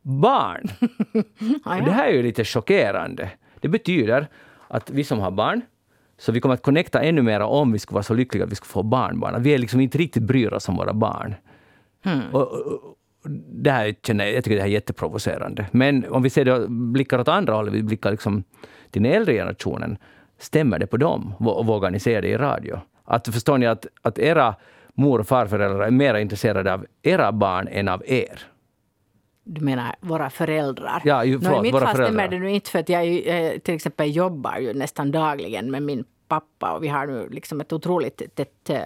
[0.01, 0.67] barn.
[1.65, 3.29] Och Det här är ju lite chockerande.
[3.59, 4.27] Det betyder
[4.67, 5.61] att vi som har barn,
[6.17, 8.55] så vi kommer att connecta ännu mer om vi skulle vara så lyckliga att vi
[8.55, 9.43] skulle få barnbarn.
[9.43, 11.35] Vi är liksom inte riktigt bryr oss om våra barn.
[12.31, 12.97] Och, och,
[13.63, 15.65] det här känner jag, jag tycker det här är jätteprovocerande.
[15.71, 18.43] Men om vi ser det, blickar åt andra hållet, vi blickar liksom
[18.91, 19.97] till den äldre generationen.
[20.39, 21.33] Stämmer det på dem?
[21.39, 22.79] Och vågar ni säga det i radio?
[23.05, 24.55] Att, förstår ni att, att era
[24.93, 28.39] mor och farföräldrar är mer intresserade av era barn än av er?
[29.43, 31.01] Du menar våra föräldrar?
[31.05, 33.21] Ja, ju- förlåt, I mitt våra fall stämmer det nu inte för att jag ju,
[33.21, 37.61] eh, till exempel jobbar ju nästan dagligen med min pappa och vi har nu liksom
[37.61, 38.77] ett otroligt tätt eh,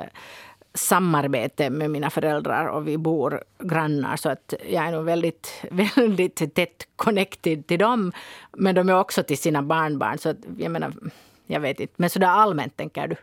[0.77, 5.63] samarbete med mina föräldrar och vi bor grannar så att jag är nog väldigt,
[5.95, 8.11] väldigt tätt connected till dem.
[8.57, 10.93] Men de är också till sina barnbarn så att jag menar,
[11.45, 11.93] jag vet inte.
[11.97, 13.15] Men sådär allmänt tänker du?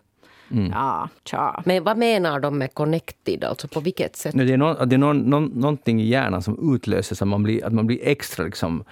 [0.51, 0.71] Mm.
[0.71, 1.63] Ja, tja.
[1.67, 3.45] Men vad menar de med connected?
[3.45, 4.35] Alltså på vilket sätt?
[4.35, 7.43] Nej, Det är, no, det är någon, någon, någonting i hjärnan som utlöses, att man
[7.43, 8.85] blir, att man blir extra liksom,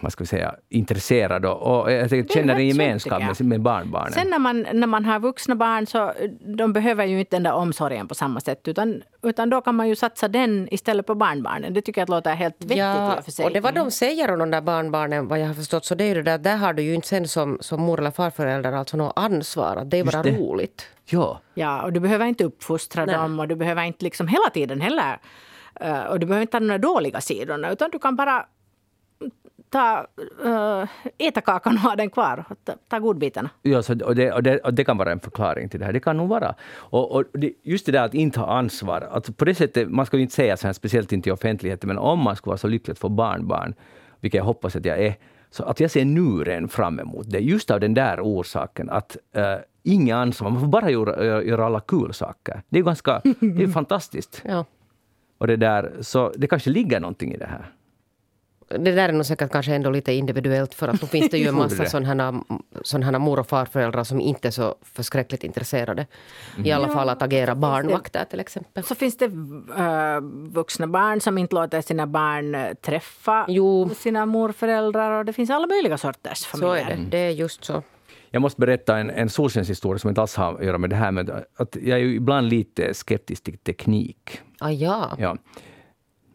[0.00, 4.12] vad ska vi säga, intresserad och, och jag känner en gemenskap med, med barnbarnen.
[4.12, 6.12] Sen när man, när man har vuxna barn så
[6.56, 8.68] de behöver ju inte den där omsorgen på samma sätt.
[8.68, 11.74] Utan, utan då kan man ju satsa den istället på barnbarnen.
[11.74, 13.44] Det tycker jag låter helt vettigt Ja, och för sig.
[13.44, 16.04] och det vad de säger om de där barnbarnen, vad jag har förstått, så det
[16.04, 18.72] är ju det där, där har du ju inte sen som, som mor eller farförälder
[18.72, 20.30] alltså något ansvar, att det är bara det.
[20.30, 20.86] roligt.
[21.04, 23.14] Ja, Ja, och du behöver inte uppfostra Nej.
[23.14, 25.18] dem och du behöver inte liksom hela tiden heller.
[25.80, 28.46] eh, och du behöver inte ha de där dåliga sidorna utan du kan bara
[29.70, 30.06] ta,
[30.44, 30.88] uh,
[31.18, 32.44] äta kakan och ha den kvar.
[32.48, 33.50] Och ta, ta godbitarna.
[33.62, 35.92] ja så, och, det, och, det, och det kan vara en förklaring till det här.
[35.92, 36.54] Det kan nog vara.
[36.70, 39.08] Och, och det, just det där att inte ha ansvar.
[39.10, 41.88] Att på det sättet, man ska ju inte säga så här, speciellt inte i offentligheten,
[41.88, 43.74] men om man skulle vara så lycklig att få barnbarn,
[44.20, 45.14] vilket jag hoppas att jag är,
[45.50, 49.16] Så att jag ser nu redan fram emot det, just av den där orsaken att
[49.36, 49.42] uh,
[49.82, 52.62] inget ansvar, man får bara göra, göra alla kul saker.
[52.68, 54.42] Det är ganska, det är fantastiskt.
[54.44, 54.64] Ja.
[55.38, 57.72] Och det där, så det kanske ligger någonting i det här.
[58.68, 61.46] Det där är nog säkert kanske ändå lite individuellt för att då finns det ju
[61.48, 62.44] en massa sådana,
[62.82, 66.06] sådana mor och farföräldrar som inte är så förskräckligt intresserade.
[66.64, 68.84] I alla fall att agera barnvakter till exempel.
[68.84, 73.90] Så finns det äh, vuxna barn som inte låter sina barn äh, träffa Jo.
[73.96, 76.90] sina morföräldrar och det finns alla möjliga sorters Så familjer.
[76.90, 77.02] är det.
[77.10, 77.82] Det är just så.
[78.30, 81.10] Jag måste berätta en, en solskenshistoria som inte alls har att göra med det här,
[81.12, 84.40] men att jag är ju ibland lite skeptisk till teknik.
[84.60, 85.16] Ah, ja.
[85.18, 85.36] Ja.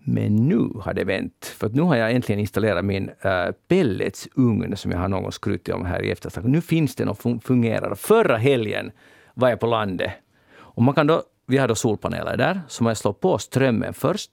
[0.06, 1.45] Men nu har det vänt.
[1.45, 5.86] För nu har jag äntligen installerat min uh, pelletsugn som jag har någon skrutit om
[5.86, 6.45] här i eftersnack.
[6.45, 7.95] Nu finns den och fun- fungerar.
[7.95, 8.91] Förra helgen
[9.34, 10.12] var jag på landet.
[10.56, 14.32] Och man kan då, vi har då solpaneler där, så man slår på strömmen först,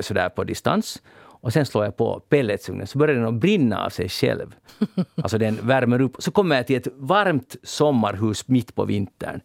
[0.00, 1.02] sådär på distans.
[1.44, 4.54] Och sen slår jag på pelletsugnen så börjar den att brinna av sig själv.
[5.22, 6.16] Alltså den värmer upp.
[6.18, 9.40] Så kommer jag till ett varmt sommarhus mitt på vintern.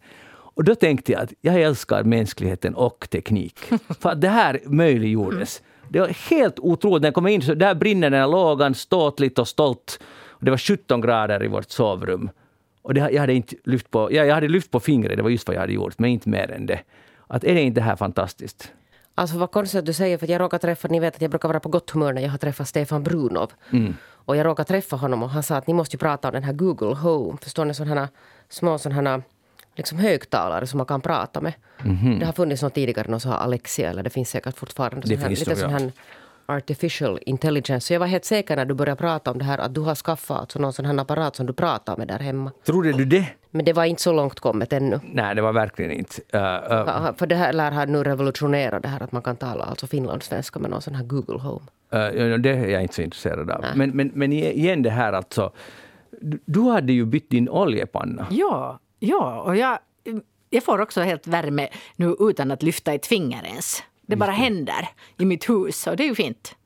[0.60, 3.58] Och då tänkte jag att jag älskar mänskligheten och teknik.
[4.00, 5.62] För att det här möjliggjordes.
[5.88, 7.02] Det var helt otroligt.
[7.02, 10.00] När jag kom in så där brinner den här lågan ståtligt och stolt.
[10.40, 12.30] Det var 17 grader i vårt sovrum.
[12.82, 15.30] Och det, jag, hade inte lyft på, ja, jag hade lyft på fingret, det var
[15.30, 16.80] just vad jag hade gjort, men inte mer än det.
[17.26, 18.72] Att är det inte det här fantastiskt?
[19.14, 21.48] Alltså vad konstigt att du säger för jag råkar träffa, ni vet att jag brukar
[21.48, 23.50] vara på gott humör när jag har träffat Stefan Brunov.
[24.12, 26.42] Och jag råkade träffa honom och han sa att ni måste ju prata om den
[26.42, 27.38] här Google Home.
[27.42, 28.08] Förstår ni sådana
[28.48, 29.22] små sådana
[29.74, 31.52] liksom högtalare som man kan prata med.
[32.20, 35.00] Det har funnits något tidigare, någon sån här Alexia eller det finns säkert fortfarande.
[35.00, 35.92] Det sån här, finns lite sån här
[36.46, 37.86] artificial intelligence.
[37.86, 39.94] Så jag var helt säker när du började prata om det här att du har
[39.94, 42.52] skaffat alltså någon sån här apparat som du pratar med där hemma.
[42.64, 43.26] Trodde du det?
[43.50, 45.00] Men det var inte så långt kommet ännu.
[45.12, 46.22] Nej, det var verkligen inte.
[46.34, 49.64] Uh, uh, För det här lär ha nu revolutionerat det här att man kan tala
[49.64, 51.60] alltså finlandssvenska med någon sån här Google Home.
[51.94, 53.64] uh, det är jag inte så intresserad av.
[53.74, 55.52] Men, men, men igen det här alltså.
[56.20, 58.26] Du, du hade ju bytt din oljepanna.
[58.30, 59.78] Ja, ja och jag,
[60.50, 63.82] jag får också helt värme nu utan att lyfta ett finger ens.
[64.06, 64.88] Det bara händer
[65.18, 66.56] i mitt hus och det är ju fint.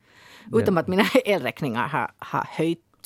[0.53, 2.43] Utom att mina elräkningar har, har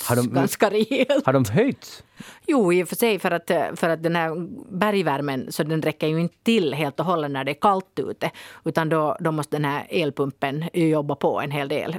[0.00, 1.26] höjts Har de- ganska rejält.
[1.26, 2.04] Har de höjts?
[2.46, 4.46] Jo, i och för sig för att, för att den här
[4.78, 8.30] bergvärmen så den räcker ju inte till helt och hållet när det är kallt ute.
[8.64, 11.96] Utan då, då måste den här elpumpen jobba på en hel del.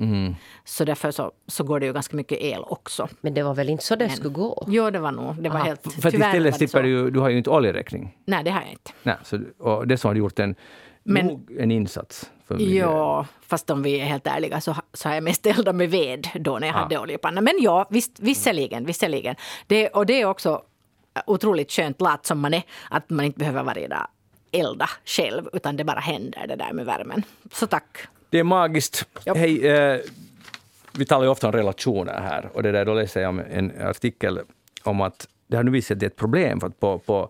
[0.66, 3.08] Så därför så, så går det ju ganska mycket el också.
[3.22, 4.64] Men det var väl inte så det skulle gå?
[4.68, 5.44] Jo, det var nog.
[5.44, 8.18] Det var helt, För att istället slipper du du har ju inte oljeräkning.
[8.26, 8.92] Nej, det har jag inte.
[9.04, 10.56] Nej, så, och det som har gjort en,
[11.04, 12.30] Men- nog en insats.
[12.48, 12.88] För miljön.
[12.90, 16.28] Ja, fast om vi är helt ärliga så, så har jag mest eldat med ved
[16.36, 16.80] då när jag Ah.
[16.80, 17.42] hade oljepanna.
[17.42, 19.36] Men ja, visst, visserligen, visserligen.
[19.68, 20.62] Det, och det är också
[21.26, 24.08] otroligt skönt, lat som man är, att man inte behöver varje dag
[24.52, 27.24] elda själv, utan det bara händer det där med värmen.
[27.54, 27.98] Så tack.
[28.30, 29.06] Det är magiskt.
[29.26, 29.38] Japp.
[29.38, 30.00] Hej, eh,
[30.94, 33.82] vi talar ju ofta om relationer här och det där, då läser jag om en
[33.82, 34.40] artikel
[34.84, 37.00] om att det har nu visat sig att det är ett problem för att på,
[37.00, 37.30] på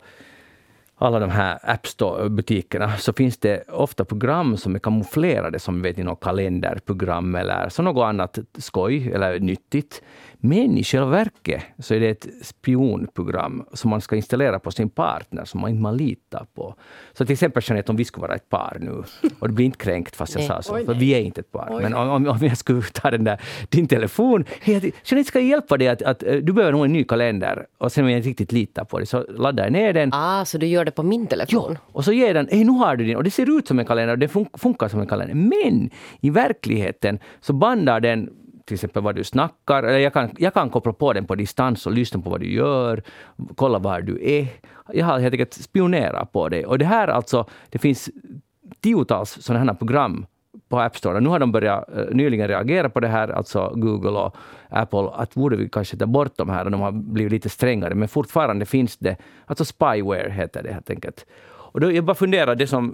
[1.06, 5.98] alla de här App Store-butikerna så finns det ofta program som är kamouflerade som vet
[5.98, 10.04] ni, något kalenderprogram eller så något annat skoj eller nyttigt.
[10.44, 14.90] Men i själva verket så är det ett spionprogram som man ska installera på sin
[14.90, 16.76] partner som man inte man litar på.
[17.14, 19.04] Så till exempel Jeanette, om vi skulle vara ett par nu
[19.40, 20.48] och det blir inte kränkt fast jag Nej.
[20.48, 21.00] sa så, Oj, för nej.
[21.00, 21.80] vi är inte ett par.
[21.82, 25.78] Men om, om, jag skulle ta den där, din telefon, hej, Jeanette ska jag hjälpa
[25.78, 28.30] dig att, att eh, du behöver nog en ny kalender och sen om jag inte
[28.30, 31.04] riktigt litar på dig så laddar jag ner den Ah, så du gör det på
[31.04, 31.78] min telefon?
[31.82, 33.86] och så ger den, hej nu har du din, och det ser ut som en
[33.86, 35.36] kalender och det fun- funkar som en kalender.
[35.36, 35.90] Men
[36.22, 38.30] i verkligheten så bandar den
[38.66, 41.86] till exempel vad du snackar, eller jag kan, jag kan koppla på den på distans
[41.86, 43.04] och lyssna på vad du gör,
[43.56, 44.48] kolla var du är.
[44.94, 46.66] Jag har helt enkelt spionerat på dig.
[46.66, 48.10] Och det här alltså, det finns
[48.80, 50.26] tiotals sådana här program
[50.70, 51.20] på App Store.
[51.20, 54.36] Nu har de börjat eh, nyligen reagera på det här, alltså Google och
[54.70, 57.96] Apple, att borde vi kanske ta bort de här och de har blivit lite strängare,
[57.96, 61.26] men fortfarande finns det, alltså spyware heter det helt enkelt.
[61.74, 62.94] Och då, jag bara funderar, det som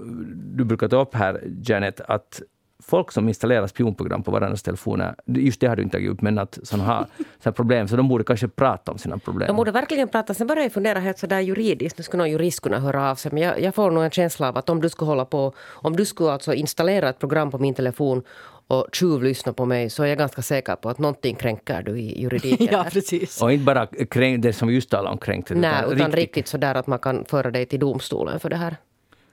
[0.57, 2.41] du brukar ta upp här, Janet, att
[2.83, 6.37] folk som installerar spionprogram på varandras telefoner, just det har du inte tagit upp, men
[6.37, 7.07] att sådana har
[7.43, 9.47] såna problem, så de borde kanske prata om sina problem.
[9.47, 10.33] De borde verkligen prata.
[10.33, 11.97] Sen började jag fundera helt sådär juridiskt.
[11.97, 13.31] Nu skulle någon jurist kunna höra av sig.
[13.31, 15.53] Men jag, jag får nog en känsla av att om du skulle hålla på...
[15.67, 18.23] Om du skulle alltså installera ett program på min telefon
[18.67, 22.21] och tjuvlyssna på mig så är jag ganska säker på att någonting kränker du i
[22.21, 22.67] juridiken.
[22.71, 23.41] Ja, precis.
[23.41, 26.75] Och inte bara kränk, det som vi just talade om kränkt, Nej, utan riktigt sådär
[26.75, 28.75] att man kan föra dig till domstolen för det här.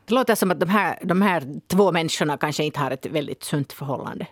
[0.06, 3.44] Det låter som att de här, de här två människorna kanske inte har ett väldigt
[3.44, 4.26] sunt förhållande.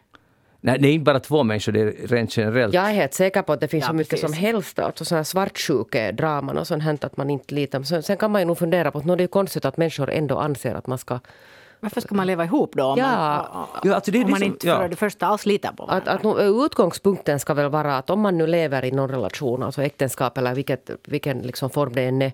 [0.61, 2.75] Nej, det är inte bara två människor, det är rent generellt.
[2.75, 4.25] Jag är helt säker på att det finns Ja, så mycket precis.
[4.27, 4.79] som helst.
[4.79, 7.83] Alltså sådana svartsjukedraman och sånt hänt att man inte litar.
[7.83, 10.11] Sen, sen kan man ju nog fundera på att nå, det är konstigt att människor
[10.11, 11.19] ändå anser att man ska
[11.81, 12.85] Varför ska man leva ihop då?
[12.85, 13.07] Om Ja.
[13.55, 14.77] man, Ja, alltså det är om man liksom- inte ja.
[14.79, 16.13] för det första alls litar på Att, varandra.
[16.13, 19.83] att nog, utgångspunkten ska väl vara att om man nu lever i någon relation, alltså
[19.83, 22.33] äktenskap eller vilket, vilken liksom form det än är.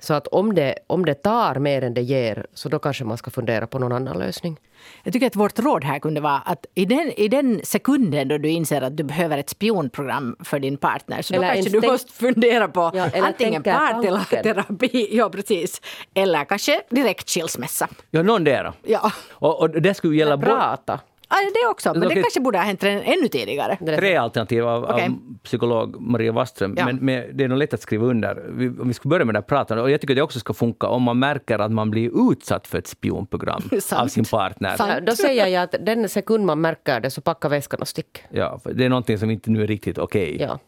[0.00, 3.18] Så att om det, om det tar mer än det ger, så då kanske man
[3.18, 4.56] ska fundera på någon annan lösning.
[5.04, 8.38] Jag tycker att vårt råd här kunde vara att i den, i den sekunden då
[8.38, 11.80] du inser att du behöver ett spionprogram för din partner så då Eller kanske du
[11.80, 15.80] tänk- måste fundera på Ja, eller antingen parterapi, ja precis,
[16.14, 17.88] eller kanske direkt skilsmässa.
[18.10, 18.72] Ja, någon där.
[18.82, 21.00] Ja, Och, och det skulle gälla Prata.
[21.30, 21.94] Ja det också.
[21.94, 23.76] Men det kanske borde ha hänt än- ännu tidigare.
[23.76, 25.04] Tre alternativ av, Okej.
[25.04, 26.74] av psykolog Maria Wastström.
[26.78, 26.86] Ja.
[26.86, 28.44] Men med, det är nog lätt att skriva under.
[28.48, 29.82] Vi, om vi ska börja med det här pratandet.
[29.82, 32.78] Och jag tycker det också ska funka om man märker att man blir utsatt för
[32.78, 33.62] ett spionprogram
[33.92, 34.76] av sin partner.
[34.76, 34.92] Sant.
[34.94, 38.18] Ja, Då säger jag att den sekund man märker det så packa väskan och stick.
[38.30, 40.36] Ja, det är någonting som inte nu är riktigt okej.
[40.40, 40.58] Ja.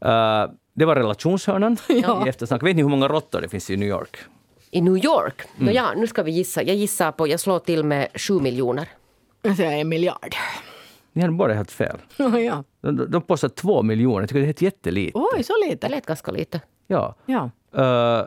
[0.00, 2.62] Eh, det var relationshörnan i eftersnack.
[2.62, 4.16] Vet ni hur många råttor det finns i New York?
[4.70, 5.42] I New York?
[5.60, 5.74] Mm.
[5.74, 6.62] Ja, nu ska vi gissa.
[6.62, 8.88] Jag gissar på, jag slår till med sju miljoner.
[9.44, 10.34] Jag säger en miljard.
[11.12, 11.98] Ni hade bara helt fel.
[12.16, 12.64] ja.
[12.80, 14.20] De, de, påstår två miljoner.
[14.20, 15.18] Jag tycker det är helt jättelite.
[15.18, 15.88] Oj, så Det lite.
[15.88, 16.60] lät ganska lite.
[16.86, 17.14] Ja.
[17.26, 17.50] Ja.
[17.78, 18.26] Uh,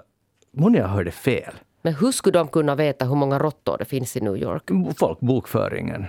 [0.51, 1.53] Monia hörde fel.
[1.81, 4.63] Men hur skulle de kunna veta hur många råttor det finns i New York?
[4.97, 6.05] Folkbokföringen.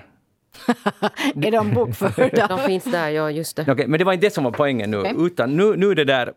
[1.35, 2.47] Är de bokförda?
[2.47, 3.73] De finns där, ja just det.
[3.73, 4.99] Okej, men det var inte det som var poängen nu.
[4.99, 5.15] Okej.
[5.19, 6.33] Utan nu, nu är det där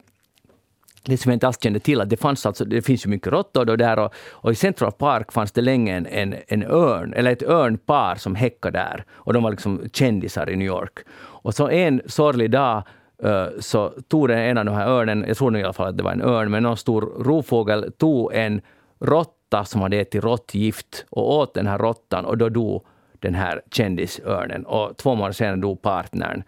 [1.04, 3.34] det som jag inte alls kände till, att det fanns alltså, det finns ju mycket
[3.34, 7.14] råttor då där och, och i Central Park fanns det länge en, en, en örn,
[7.14, 9.06] eller ett örnpar som häckade där.
[9.12, 10.99] Och de var liksom kändisar i New York.
[11.20, 12.84] Och så en sorglig dag
[13.24, 15.97] eh, så tog den ena av de här örnen, jag tror i alla fall att
[15.97, 18.62] det var en örn, men någon stor rovfågel tog en
[18.99, 22.86] råtta som hade ätit råttgift och åt den här råttan och då dog
[23.20, 24.66] den här kändisörnen.
[24.66, 26.43] Och två månader senare dog partnern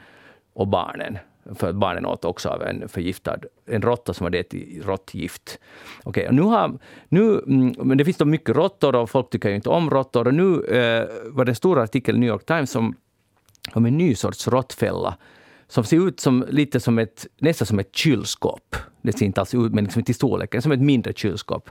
[0.53, 1.17] och barnen.
[1.55, 5.59] För att barnen åt också av en förgiftad, en råtta som hade ätit råttgift.
[6.03, 6.79] Okej, och nu har,
[7.09, 10.27] nu, mm, men det finns då mycket råttor och folk tycker ju inte om råttor.
[10.27, 12.95] Och nu eh, var det en stor artikel i New York Times om,
[13.73, 15.17] om en ny sorts råttfälla
[15.67, 18.75] som ser ut som, lite som ett, nästan som ett kylskåp.
[19.01, 21.69] Det ser inte alls ut, men liksom till storleken, som ett mindre kylskåp.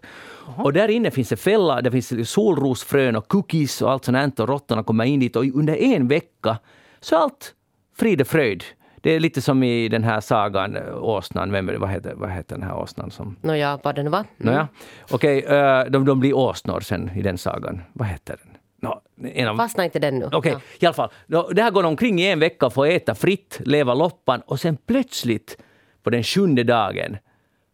[0.56, 4.40] Och där inne finns det fälla, det finns solrosfrön och cookies och allt sånt här.
[4.40, 6.58] Och råttorna kommer in dit och under en vecka
[7.00, 7.54] så är allt
[7.96, 8.64] frid och fröjd.
[9.02, 12.56] Det är lite som i den här sagan eh, Åsnan, vem vad, heter, vad heter
[12.56, 13.10] den här åsnan?
[13.10, 14.18] Som, Nåja, vad det nu var.
[14.18, 14.28] Mm.
[14.38, 14.68] Nåja,
[15.10, 17.82] okej, eh, de, de blir åsnor sen i den sagan.
[17.92, 18.56] Vad heter den?
[18.80, 19.00] Nå,
[19.34, 20.28] en av, Fastna inte den nu.
[20.32, 20.60] Okej, Ja.
[20.78, 21.10] i alla fall.
[21.54, 24.76] Det här går omkring i en vecka och får äta fritt, leva loppan och sen
[24.86, 25.58] plötsligt
[26.02, 27.16] på den sjunde dagen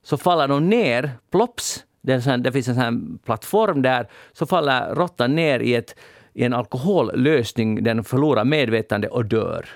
[0.03, 4.95] så faller de ner, plops, det, sån det finns en sån plattform där, så faller
[4.95, 5.95] råttan ner i, ett,
[6.35, 9.67] i en alkohollösning, den förlorar medvetande och dör.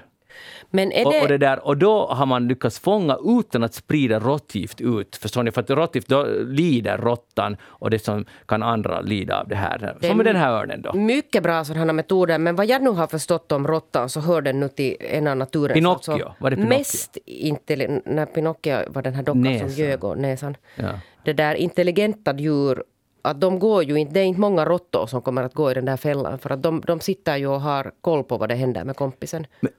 [0.75, 1.21] Men är Och, det...
[1.21, 5.17] och, det där, och då har man lyckats fånga utan att sprida råttgift ut.
[5.17, 5.51] Förstår ni?
[5.51, 9.97] För att råttgift, då lider råttan och det som kan andra lida av det här.
[10.01, 10.93] Som med den här örnen då.
[10.93, 14.61] Mycket bra sådana metoder, men vad jag nu har förstått om råttan så hör den
[14.61, 15.75] nu till en av naturens...
[15.75, 16.79] Pinocchio, var det Pinocchio?
[16.79, 18.11] Mest intelligenta...
[18.11, 19.71] När Pinocchio var den här dockan Näsan.
[19.71, 20.57] som ljög och näsan.
[20.77, 20.89] Ja.
[21.25, 22.85] Det där intelligenta djur,
[23.23, 24.15] att de går ju inte...
[24.15, 26.63] Det är inte många råttor som kommer att gå i den där fällan för att
[26.63, 29.47] de, de sitter ju och har koll på vad det händer med kompisen.
[29.61, 29.73] Men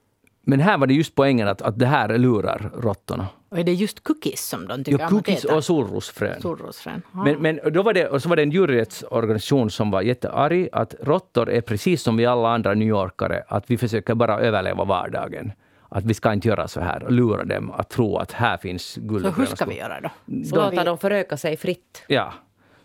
[0.52, 3.28] här var det just poängen att, att det här lurar råttorna.
[3.50, 5.56] Och är det just cookies som de tycker Ja, om att cookies äta?
[5.56, 6.42] och solrosfrön.
[6.42, 7.02] Solrosfrön.
[7.14, 7.24] Ja.
[7.24, 10.96] Men, men då var det, och så var det en djurrättsorganisation som var jättearg att
[11.02, 15.52] råttor är precis som vi alla andra New Yorkare, att vi försöker bara överleva vardagen.
[15.90, 18.96] Att vi ska inte göra så här och lura dem att tro att här finns
[18.96, 20.10] guld så hur ska vi göra då?
[20.46, 22.04] Så låta dem föröka sig fritt.
[22.08, 22.34] Ja.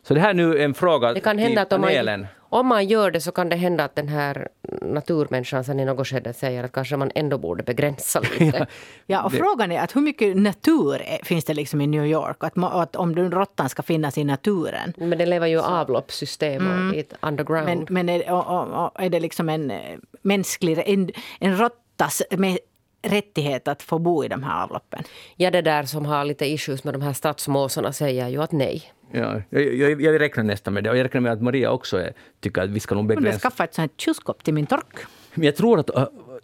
[0.03, 2.67] Så det här är nu en fråga Det kan till hända att om man, om
[2.67, 4.49] man gör det så kan det hända att den här
[4.83, 8.67] naturmänniskan sen i något skede säger att kanske man ändå borde begränsa lite.
[9.07, 12.37] Ja, och frågan är att hur mycket natur finns det liksom i New York?
[12.45, 14.93] Att, att om den råttan ska finnas i naturen.
[14.97, 17.67] Men det lever ju i avloppssystem och i ett underground.
[17.67, 22.23] Men, men är, och, och, och är det liksom en eh, mänsklig, en, en råttas
[22.31, 22.59] med
[23.03, 25.03] rättighet att få bo i de här avloppen?
[25.37, 28.93] Ja, det där som har lite issues med de här stadsmåsarna säger ju att nej.
[29.13, 30.91] Ja, jag, jag, jag räknar nästan med det.
[30.91, 33.39] Och jag räknar med att Maria också är, tycker att vi ska nog Jag begränsa.
[33.39, 34.99] skaffa ett sånt här kylskåp till min tork.
[35.35, 35.91] Men jag tror att...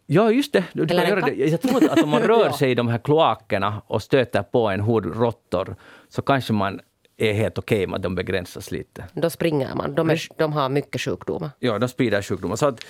[0.07, 0.65] Ja, just det.
[0.73, 1.35] Du, kan göra det.
[1.35, 4.81] Jag tror att, om man rör sig i de här kloakerna och stöter på en
[4.81, 5.77] hord råttor
[6.09, 6.81] så kanske man
[7.17, 9.05] är helt okej med att de begränsas lite.
[9.13, 9.95] Då springer man.
[9.95, 11.51] De, är, de har mycket sjukdomar.
[11.59, 12.57] Ja, de sprider sjukdomar.
[12.57, 12.85] Så att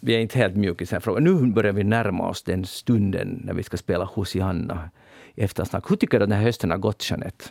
[0.00, 1.24] vi är inte helt mjuka i den här frågan.
[1.24, 4.90] Nu börjar vi närma oss den stunden när vi ska spela Hosianna
[5.34, 5.90] i eftersnack.
[5.90, 7.44] Hur tycker du att den här hösten har gått, Jeanette?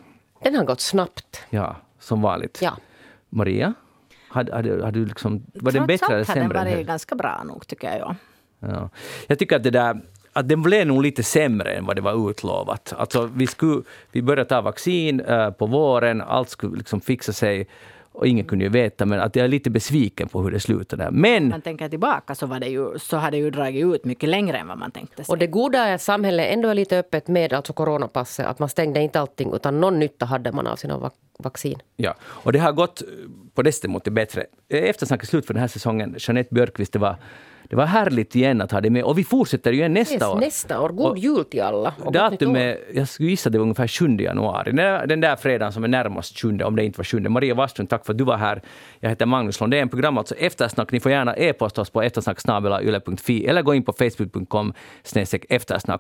[0.44, 1.44] Den har gått snabbt.
[1.50, 2.60] Ja, som vanligt.
[2.62, 2.78] Ja.
[3.30, 3.74] Maria?
[4.30, 6.76] Hade, hade, hade du liksom, var den Trots bättre eller allt har den sämre?
[6.76, 8.00] varit ganska bra nog tycker jag.
[8.00, 8.16] Ja.
[8.60, 8.90] Ja.
[9.28, 10.02] Jag tycker att det där
[10.34, 12.94] att den blev nog lite sämre än vad det var utlovat.
[12.98, 13.82] Alltså, vi, skulle,
[14.12, 17.68] vi började ta vaccin eh, på våren, allt skulle liksom fixa sig.
[18.20, 21.12] Och ingen kunde ju veta, men att jag är lite besviken på hur det slutade.
[21.12, 21.50] Men...
[21.50, 24.58] Man tänker tillbaka så, var det ju, så har det ju dragit ut mycket längre
[24.58, 25.34] än vad man tänkte sig.
[25.34, 28.46] Och det goda är att samhället ändå är lite öppet med alltså coronapasset.
[28.46, 31.80] Att man stängde inte allting, utan någon nytta hade man av sina vaccin.
[31.96, 33.02] Ja, och det har gått
[33.54, 34.46] på det sättet bättre.
[34.70, 36.16] Eftersnack är slut för den här säsongen.
[36.20, 37.16] Jeanette Björkqvist, det var
[37.70, 39.04] det var härligt igen att ha det med.
[39.04, 40.40] Och vi fortsätter ju nästa yes, år.
[40.40, 40.90] Nästa år.
[40.90, 41.94] God jul till alla.
[42.14, 44.72] Datumet, jag skulle gissa det var ungefär 7 januari.
[45.08, 47.20] Den där fredagen som är närmast 7, om det inte var 7.
[47.20, 48.62] Maria Wastlund, tack för att du var här.
[49.00, 49.90] Jag heter Magnus Lundén.
[49.90, 50.92] Program alltså Eftersnack.
[50.92, 54.74] Ni får gärna e-posta oss på eftersnacksnabelayle.fi eller gå in på facebook.com
[55.50, 55.98] eftersnack